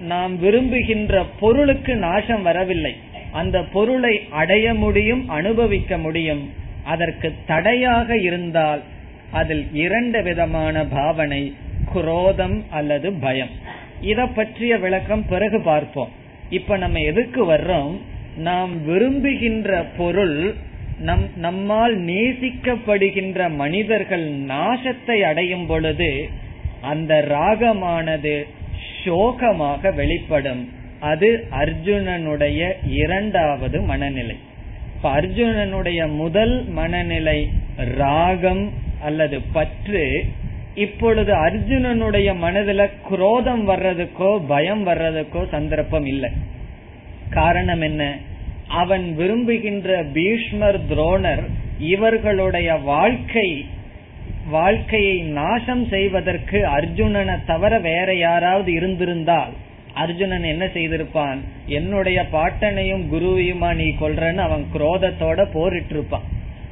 [0.00, 2.94] நாம் விரும்புகின்ற பொருளுக்கு நாசம் வரவில்லை.
[3.32, 6.42] அந்த பொருளை அடைய முடியும் அனுபவிக்க முடியும்.
[6.84, 8.82] அதற்கு தடையாக இருந்தால்
[9.30, 11.42] அதில் இரண்டு விதமான பாவனை
[11.92, 13.52] குரோதம் அல்லது பயம்.
[14.00, 16.12] இத பற்றிய விளக்கம் பிறகு பார்ப்போம்.
[16.50, 17.94] இப்ப நம்ம எதுக்கு வர்றோம்?
[18.38, 20.38] நாம் விரும்புகின்ற பொருள்
[21.00, 26.10] நம் நம்மால் நேசிக்கப்படுகின்ற மனிதர்கள் நாசத்தை அடையும் பொழுது
[26.86, 28.46] அந்த ராகமானது
[29.04, 30.68] சோகமாக வெளிப்படும்.
[31.00, 34.36] அது அர்ஜுனனுடைய இரண்டாவது மனநிலை.
[34.96, 38.72] இப்ப அர்ஜுனனுடைய முதல் மனநிலை ராகம்
[39.02, 40.24] அல்லது பற்று.
[40.74, 46.30] இப்பொழுது அர்ஜுனனுடைய மனதுல குரோதம் வர்றதுக்கோ பயம் வர்றதுக்கோ சந்தர்ப்பம் இல்லை.
[47.30, 48.16] காரணம் என்ன?
[48.68, 51.44] அவன் விரும்புகின்ற பீஷ்மர் துரோணர்
[51.78, 53.66] இவர்களுடைய வாழ்க்கை
[54.50, 59.52] வாழ்க்கையை நாசம் செய்வதற்கு அர்ஜுனனை தவிர வேற யாராவது இருந்திருந்தால்
[59.94, 61.38] அர்ஜுனன் என்ன செய்திருப்பான்?
[61.66, 66.26] என்னுடைய பாட்டனையும் குருவையுமா நீ கொல்றன்னு அவன் குரோதத்தோட போரிட்டு இருப்பான்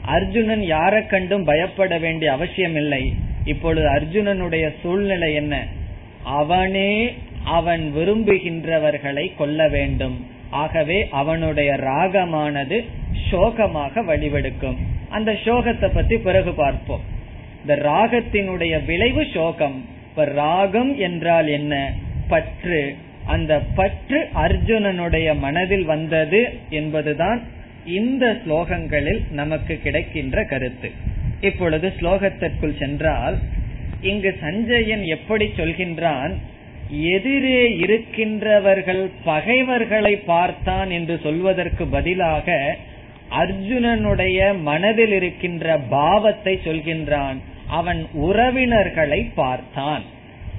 [0.06, 3.12] அர்ஜுனன் யாரை கண்டும் பயப்பட வேண்டிய அவசியம் இல்லை
[3.44, 5.66] இப்பொழுது அர்ஜுனனுடைய சூழ்நிலை என்ன?
[6.22, 7.12] அவனே
[7.44, 10.26] அவன் விரும்புகின்றவர்களை கொல்ல வேண்டும்.
[10.50, 12.84] ஆகவே அவனுடைய ராகமானது
[13.30, 14.76] சோகமாக வழிவெடுக்கும்.
[15.08, 17.12] அந்த சோகத்தை பத்தி பிறகு பார்ப்போம்.
[17.66, 19.84] இந்த ராகத்தினுடைய விளைவு சோகம்.
[20.10, 21.92] இப்ப ராகம் என்றால் என்ன?
[22.28, 22.94] பற்று.
[23.26, 27.42] அந்த பற்று அர்ஜுனனுடைய மனதில் வந்தது என்பதுதான்
[27.86, 30.90] இந்த ஸ்லோகங்களில் நமக்கு கிடைக்கின்ற கருத்து.
[31.40, 33.38] இப்பொழுது ஸ்லோகத்திற்குள் சென்றால்
[34.00, 36.32] இங்கு சஞ்சயன் எப்படி சொல்கின்றான்?
[36.90, 42.76] எதிரே இருக்கின்றவர்கள் பகைவர்களை பார்த்தான் என்று சொல்வதற்கு பதிலாக
[43.38, 47.36] அர்ஜுனனுடைய மனதில் இருக்கின்ற பாவத்தை சொல்கின்றான்.
[47.68, 50.02] அவன் உறவினர்களை பார்த்தான்.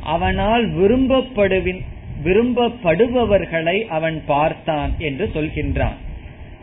[0.03, 1.81] அவனால் விரும்பப்படுவின்
[2.23, 5.95] விரும்பப்படுபவர்களை அவன் பார்த்தான் என்று சொல்கின்றான்.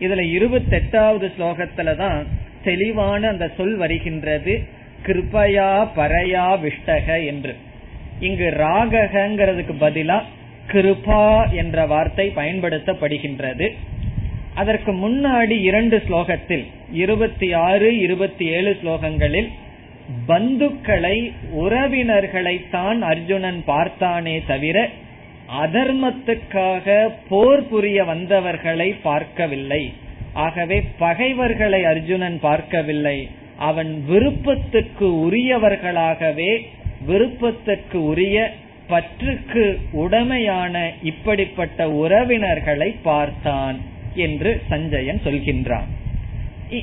[0.01, 2.27] இதுல இருபத்தி எட்டாவது ஸ்லோகத்துலதான்
[2.65, 4.63] தெளிவான அந்த சொல் வருகின்றது
[5.07, 7.57] கிருபயா பரையா விஷ்டக என்று.
[8.21, 10.23] இங்கு ராககங்கிறதுக்கு பதிலா
[10.73, 13.75] கிருபா என்ற வார்த்தை பயன்படுத்தப்படுகின்றது.
[14.55, 19.49] அதற்கு முன்னாடி இரண்டு ஸ்லோகத்தில் இருபத்தி ஆறு இருபத்தி ஏழு ஸ்லோகங்களில்
[20.27, 24.89] பந்துக்களை உறவினர்களைத்தான் அர்ஜுனன் பார்த்தானே தவிர
[25.63, 29.93] அதர்மத்துக்காக போர் புரிய வந்தவர்களை பார்க்கவில்லை.
[30.33, 33.29] ஆகவே பகைவர்களை அர்ஜுனன் பார்க்கவில்லை.
[33.59, 36.53] அவன் விருப்பத்துக்கு உரியவர்களாகவே
[37.07, 38.53] விருப்பத்துக்கு உரிய
[38.89, 43.77] பற்றுக்கு உடமையான இப்படிப்பட்ட உறவினர்களை பார்த்தான்
[44.15, 45.89] என்று சஞ்சயன் சொல்கின்றான்.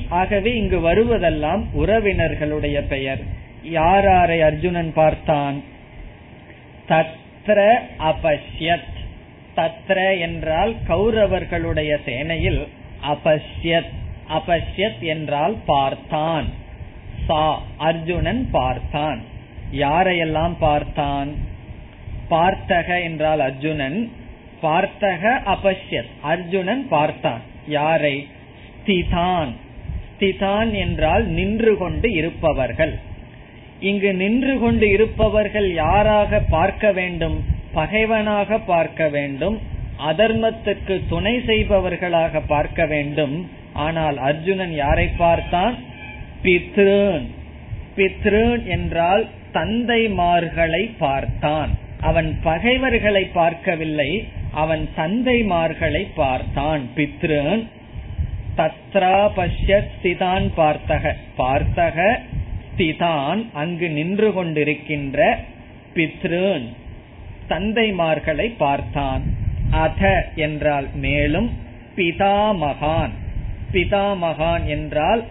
[0.08, 3.20] ஆகவே இங்கு வருவதெல்லாம் உறவினர்களுடைய பெயர்.
[3.62, 5.62] யாராரை அர்ஜுனன் பார்த்தான்?
[6.88, 8.98] தத்ர அபஷ்யத்.
[9.56, 12.68] தத்ர என்றால் கௌரவர்களுடைய சேனையில்
[13.02, 13.90] அபஷ்யத்.
[14.30, 16.44] அபஷ்யத் என்றால் பார்த்தான்.
[17.26, 19.22] சா அர்ஜுனன் பார்த்தான்.
[19.72, 21.34] யாரையெல்லாம் பார்த்தான்?
[22.30, 24.12] பார்த்தக என்றால் அர்ஜுனன்.
[24.62, 26.10] பார்த்தக அபஷ்யத்.
[26.20, 27.40] அர்ஜுனன் பார்த்தான்.
[27.68, 28.26] யாரை?
[28.84, 29.52] ஸ்திதான்.
[30.20, 32.98] ஸ்திதான் என்றால் நின்று கொண்டு இருப்பவர்கள்.
[33.80, 37.44] இங்கு நின்று கொண்டு இருப்பவர்கள் யாராக பார்க்க வேண்டும்?
[37.72, 39.58] பகைவனாக பார்க்க வேண்டும்.
[40.08, 43.50] அதர்மத்துக்கு துணை செய்பவர்களாக பார்க்க வேண்டும்.
[43.72, 45.74] ஆனால் அர்ஜுனன் யாரை பார்த்தான்?
[46.42, 47.26] பித்ருன்.
[47.96, 51.70] பித்ருன் என்றால் தந்தைமார்களை பார்த்தான்.
[52.00, 54.28] அவன் பகைவர்களை பார்க்கவில்லை.
[54.52, 56.88] அவன் தந்தைமார்களை பார்த்தான்.
[56.96, 57.66] பித்ருன்.
[58.60, 61.12] தத்ரா பஷ்ய ஸ்திதான் பார்த்தக.
[61.38, 62.16] பார்த்தக
[62.76, 65.34] ஸ்திதான் அங்கு நின்று கொண்டிருக்கின்ற
[65.94, 66.68] பித்ருன்
[67.48, 69.22] தந்தைமார்களை பார்த்தான்.
[69.70, 71.58] அத என்றால் மேலும்
[71.96, 73.10] பிதாமகான்.
[73.72, 75.24] பிதாமகான் என்றால்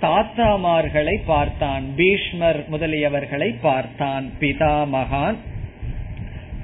[0.00, 1.94] தாத்தாமார்களை பார்த்தான்.
[1.96, 4.30] பீஷ்மர் முதலியவர்களை பார்த்தான்.
[4.40, 5.36] பிதாமகான்.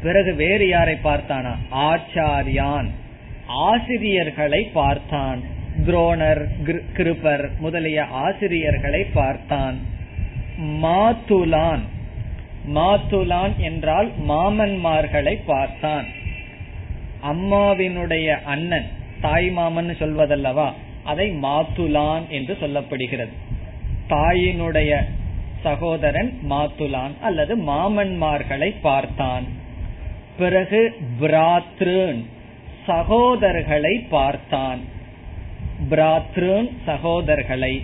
[0.03, 1.55] பிறகு வேறு யாரை பார்த்தானா?
[1.75, 2.89] ஆச்சாரியான்.
[3.47, 5.57] ஆசிரியர்களை பார்த்தான்.
[5.87, 6.47] துரோணர்
[6.97, 9.79] கிருபர் முதலிய ஆசிரியர்களை பார்த்தான்.
[10.61, 11.81] மாத்துலான்.
[12.75, 16.05] மாத்துலான் என்றால் மாமன்மார்களை பார்த்தான்.
[17.23, 18.89] அம்மாவினுடைய அண்ணன்
[19.21, 20.73] தாய் மாமன் சொல்வதல்லவா?
[21.05, 23.35] அதை மாத்துலான் என்று சொல்லப்படுகிறது.
[24.09, 25.05] தாயினுடைய
[25.63, 29.45] சகோதரன் மாத்துலான் அல்லது மாமன்மார்களை பார்த்தான்.
[30.39, 32.25] பிறகு பிராத்ருன்
[32.87, 34.97] சகோதரர்களை பார்த்தான்.
[35.91, 37.83] பிராத்ருன் சகோதரர்களை.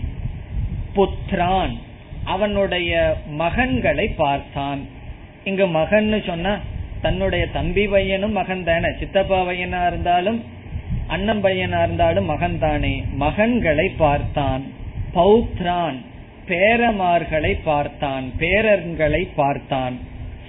[0.97, 1.77] புத்ரான்
[2.25, 4.81] அவனுடைய மகன்களை பார்த்தான்.
[5.45, 6.59] இங்க மகன் சொன்னா
[7.03, 8.89] தன்னுடைய தம்பி பையனும் மகன் தானே.
[8.99, 10.45] சித்தப்பா பையனா இருந்தாலும்
[11.07, 13.05] அண்ணன் பையனா இருந்தாலும் மகன் தானே.
[13.21, 14.63] மகன்களை பார்த்தான்.
[15.15, 15.97] பௌத்ரான்
[16.49, 18.31] பேரமார்களை பார்த்தான்.
[18.39, 19.99] பேரன்களை பார்த்தான்.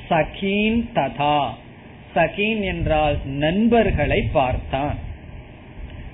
[0.10, 1.48] சகீன் ததா.
[2.16, 4.96] சகீன் என்றால் நண்பர்களை பார்த்தான்.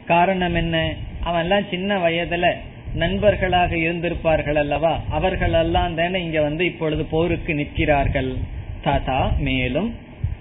[0.06, 0.94] காரணம் என்ன?
[1.24, 2.56] அவன் எல்லாம் சின்ன வயதுல
[2.96, 5.00] நண்பர்களாக இருந்திருப்பார்கள் அல்லவா?
[5.10, 8.36] அவர்கள் எல்லாம் தானே இங்க வந்து இப்பொழுது போருக்கு நிற்கிறார்கள்.
[8.84, 9.96] ததா மேலும்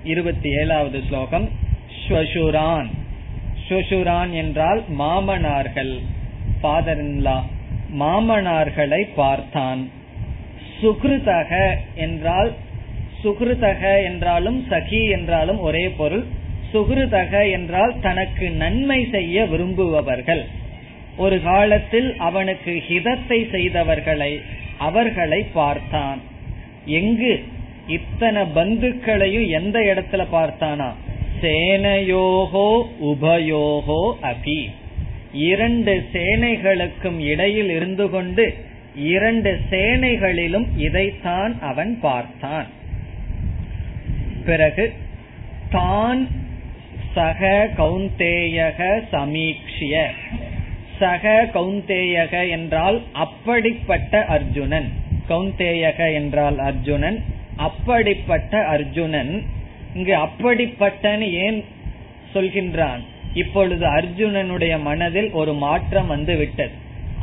[0.05, 1.49] இருபத்தி ஏழாவது ஸ்லோகம்.
[2.03, 2.89] ஸ்வசுரான்.
[3.69, 5.99] ஸ்வசுரான் என்றால் மாமனார்கள்.
[6.61, 7.05] ஃபாதர்
[7.99, 9.89] மாமனார்களை பார்த்தான்.
[10.83, 12.53] சுகிருதக என்றால்
[13.25, 16.25] சுகிருதக என்றாலும் சகி என்றாலும் ஒரே பொருள்.
[16.73, 20.43] சுகிருதக என்றால் தனக்கு நன்மை செய்ய விரும்புபவர்கள்.
[21.21, 24.33] ஒரு காலத்தில் அவனுக்கு ஹிதத்தை செய்தவர்களை
[24.79, 26.21] அவர்களை பார்த்தான்.
[26.99, 27.33] எங்கு?
[27.87, 30.89] இத்தனை பந்துக்களையும் எந்த இடத்துல பார்த்தானா?
[31.43, 32.69] சேனையோகோ
[33.11, 34.61] உபயோகோ அபி.
[35.33, 38.45] இரண்டு சேனைகளுக்கும் இடையில் இருந்து கொண்டு
[39.15, 42.69] இரண்டு சேனைகளிலும் இதைத்தான் அவன் பார்த்தான்.
[44.47, 44.87] பிறகு
[45.71, 46.23] தான்
[47.15, 48.81] சக கௌந்தேயக
[49.13, 49.95] சமீக்ஷிய.
[51.01, 54.89] சக கௌந்தேயக என்றால் அப்படிப்பட்ட அர்ஜுனன்.
[55.29, 57.19] கௌந்தேயக என்றால் அர்ஜுனன்
[57.69, 59.33] அப்படிப்பட்ட அர்ஜுனன்.
[59.95, 61.59] இங்கு அப்படிப்பட்டன்னு ஏன்
[62.35, 63.03] சொல்கின்றான்?
[63.35, 66.75] இப்பொழுது அர்ஜுனனுடைய மனதில் ஒரு மாற்றம் வந்து விட்டது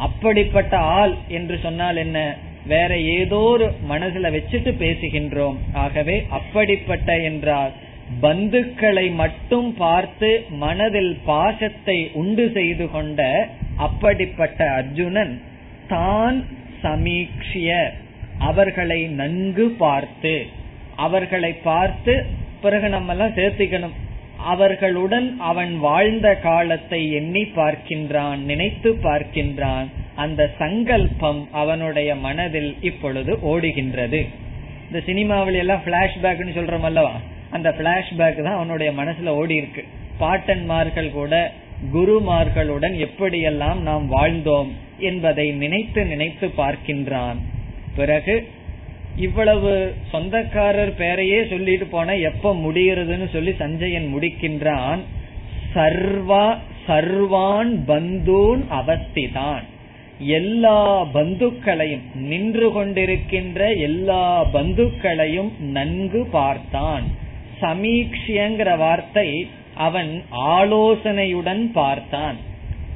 [0.06, 2.20] அப்படிப்பட்ட ஆள் என்று சொன்னால் என்ன?
[2.66, 5.58] வேற ஏதோ ஒரு மனசுல வச்சுட்டு பேசுகின்றோம்.
[5.84, 7.74] ஆகவே அப்படிப்பட்ட என்றால்
[8.24, 10.30] பந்துக்களை மட்டும் பார்த்து
[10.64, 13.22] மனதில் பாசத்தை உண்டு செய்து கொண்ட
[13.86, 15.34] அப்படிப்பட்ட அர்ஜுனன்
[15.94, 16.38] தான்
[16.84, 17.70] சமீக்ஷிய.
[18.50, 20.34] அவர்களை நன்கு பார்த்து
[21.06, 22.14] அவர்களை பார்த்து
[22.62, 23.96] பிறகு நம்ம எல்லாம் சேர்த்திக்கணும்.
[24.54, 29.88] அவர்களுடன் அவன் வாழ்ந்த காலத்தை எண்ணி பார்க்கின்றான் நினைத்து பார்க்கின்றான்.
[30.24, 34.22] அந்த சங்கல்பம் அவனுடைய மனதில் இப்பொழுது ஓடுகின்றது.
[34.88, 37.16] இந்த சினிமாவில எல்லாம் பிளாஷ்பேக்னு சொல்றோம் அல்லவா
[37.56, 39.84] அந்த பிளாஷ்பேக் தான் அவனுடைய மனசுல ஓடி இருக்கு
[40.22, 41.34] பாட்டன்மார்கள் கூட
[41.94, 47.36] குருமார்களுடன் எப்படியெல்லாம் நாம் வாழ்ந்தோம் என்பதை நினைத்து நினைத்து பார்க்கின்றான்.
[47.96, 48.48] பிறகு
[49.16, 55.00] இவ்வளவு சொந்தக்காரர் பேரையே சொல்லிட்டு போன எப்ப முடிகிறதுன்னு சொல்லி சஞ்சயன் முடிக்கின்றான்.
[55.76, 56.58] சர்வா
[56.88, 59.64] சர்வான் பந்தூன் அவஸ்திதான்.
[60.20, 67.04] எல்லா பந்துக்களையும் நின்று கொண்டிருக்கின்ற எல்லா பந்துக்களையும் நன்கு பார்த்தான்.
[67.62, 69.48] சமீக்ஷியங்கிற வார்த்தை
[69.78, 72.36] அவன் ஆலோசனையுடன் பார்த்தான்.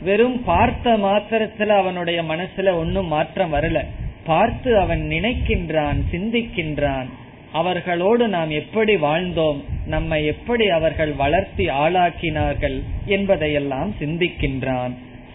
[0.01, 3.85] வெறும் பார்த்த மாத்திரத்துல அவனுடைய மனசுல ஒன்னும் மாற்றம் வரல.
[4.25, 7.05] பார்த்து அவன் நினைக்கின்றான் சிந்திக்கின்றான்.
[7.51, 14.91] அவர்களோடு நாம் எப்படி வாழ்ந்தோம் நம்மை எப்படி அவர்கள் வளர்த்தி ஆளாக்கினார்கள் என்பதையெல்லாம் சிந்திக்கின்றான்.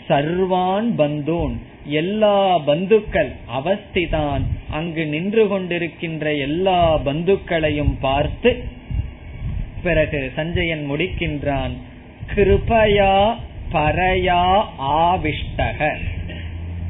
[0.09, 4.41] சர்வான் பந்தூன் எல்லா பந்துக்கள் அவஸ்திதான்.
[4.71, 8.51] அங்கு நின்று கொண்டிருக்கின்ற எல்லா பந்துக்களையும் பார்த்து
[9.87, 11.75] பிறகு சஞ்சயன் முடிக்கின்றான்.
[12.35, 13.37] கிருபயா
[13.73, 15.81] பரையா ஆவிஷ்டக.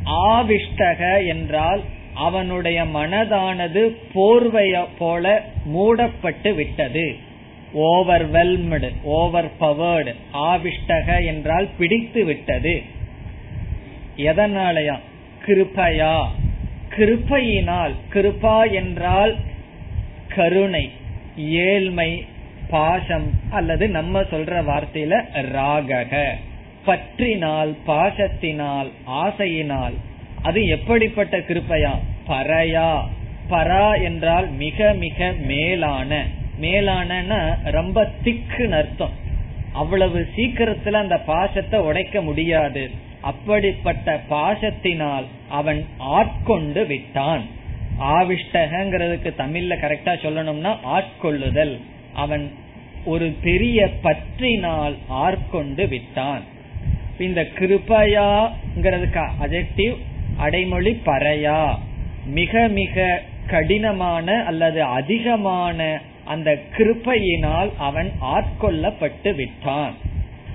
[0.04, 1.82] ஆவிஷ்டக என்றால்
[2.14, 3.82] அவனுடைய மனதானது
[4.14, 7.06] போர்வைய போல மூடப்பட்டு விட்டது.
[7.74, 12.82] ஓவர்வெல்ம்டு ஓவர் பவர்டு ஆவிஷ்டக என்றால் பிடித்து விட்டது.
[14.16, 14.98] எதனாலயா?
[15.46, 16.14] கிருபையா.
[16.96, 19.36] கிருப்பையினால் கிருபா என்றால்
[20.34, 20.90] கருணை
[21.36, 22.10] ஏழ்மை
[22.70, 26.28] பாசம் அல்லது நம்ம சொல்ற வார்த்தையில ராகக.
[26.86, 29.94] பற்றினால் பாசத்தினால் ஆசையினால்
[30.42, 31.90] அது எப்படிப்பட்ட கிருப்பையா?
[32.28, 33.00] பறையா.
[33.50, 36.26] பரா என்றால் மிக மிக மேலான.
[36.58, 39.10] மேலான ரொம்ப திக்குன்னு அர்த்தம்.
[39.72, 42.90] அவ்வளவு சீக்கிரத்துல அந்த பாசத்தை உடைக்க முடியாது.
[43.20, 47.42] அப்படிப்பட்ட பாசத்தினால் அவன் ஆட்கொண்டு விட்டான்.
[48.00, 51.80] ஆவிஷ்டகங்கிறதுக்கு தமிழ்ல கரெக்டா சொல்லணும்னா ஆட்கொள்ளுதல்.
[52.16, 52.44] அவன்
[53.04, 56.44] ஒரு பெரிய பற்றினால் ஆட்கொண்டு விட்டான்.
[57.18, 59.96] இந்த கிருபையாங்கிறதுக்கு அஜெக்டிவ்
[60.36, 61.60] அடைமொழி பறையா.
[62.38, 69.94] மிக மிக கடினமான அல்லது அதிகமான அந்த கிருப்பையினால் அவன் ஆட்கொள்ளப்பட்டு விட்டான்.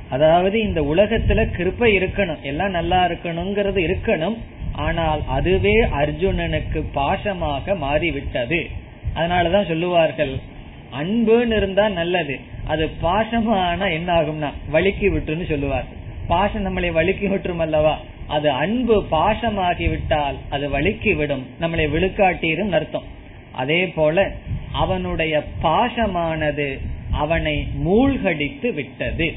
[0.10, 2.42] அதாவது இந்த உலகத்துல கிருப்பை இருக்கணும்.
[2.42, 4.38] எல்லாம் நல்லா இருக்கணுங்கிறது இருக்கணும்.
[4.86, 8.60] ஆனால் அதுவே அர்ஜுனனுக்கு பாசமாக மாறிவிட்டது.
[9.16, 10.34] அதனாலதான் சொல்லுவார்கள்
[11.00, 12.40] அன்புன்னு இருந்தா நல்லது.
[12.66, 15.86] அது பாசமான என்ன ஆகும்னா வலிக்கு விட்டுன்னு சொல்லுவார்.
[16.28, 18.00] பாசம் நம்மளை வலிக்கு விட்டுரும் அல்லவா?
[18.28, 21.46] அது அன்பு பாசமாகி விட்டால் அது வலிக்கு விடும்.
[21.62, 23.04] நம்மளை விழுக்காட்டீரும் அர்த்தம்.
[23.52, 24.32] அதே போல
[24.72, 26.80] அவனுடைய பாசமானது
[27.12, 29.34] அவனை மூழ்கடித்து விட்டது.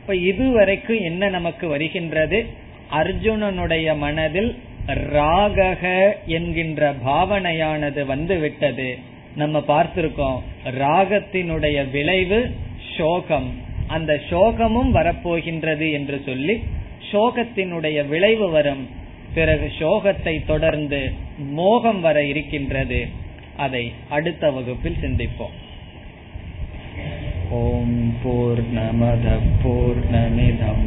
[0.00, 2.46] இப்ப இதுவரைக்கும் என்ன நமக்கு வருகின்றது?
[2.92, 8.98] அர்ஜுனனுடைய மனதில் ராகக என்கின்ற பாவனையானது வந்து விட்டது.
[9.36, 12.54] நம்ம பார்த்திருக்கோம் ராகத்தினுடைய விளைவு
[12.96, 13.54] சோகம்.
[13.86, 16.62] அந்த சோகமும் வரப்போகின்றது என்று சொல்லி
[17.12, 18.88] சோகத்தினுடைய விளைவு வரும்.
[19.34, 23.06] பிறகு சோகத்தை தொடர்ந்து மோகம் வர இருக்கின்றது.
[23.56, 25.56] அதை அடுத்த வகுப்பில் சிந்திப்போம்.
[27.50, 30.86] ஓம் போர் நமத போர் நமிதம்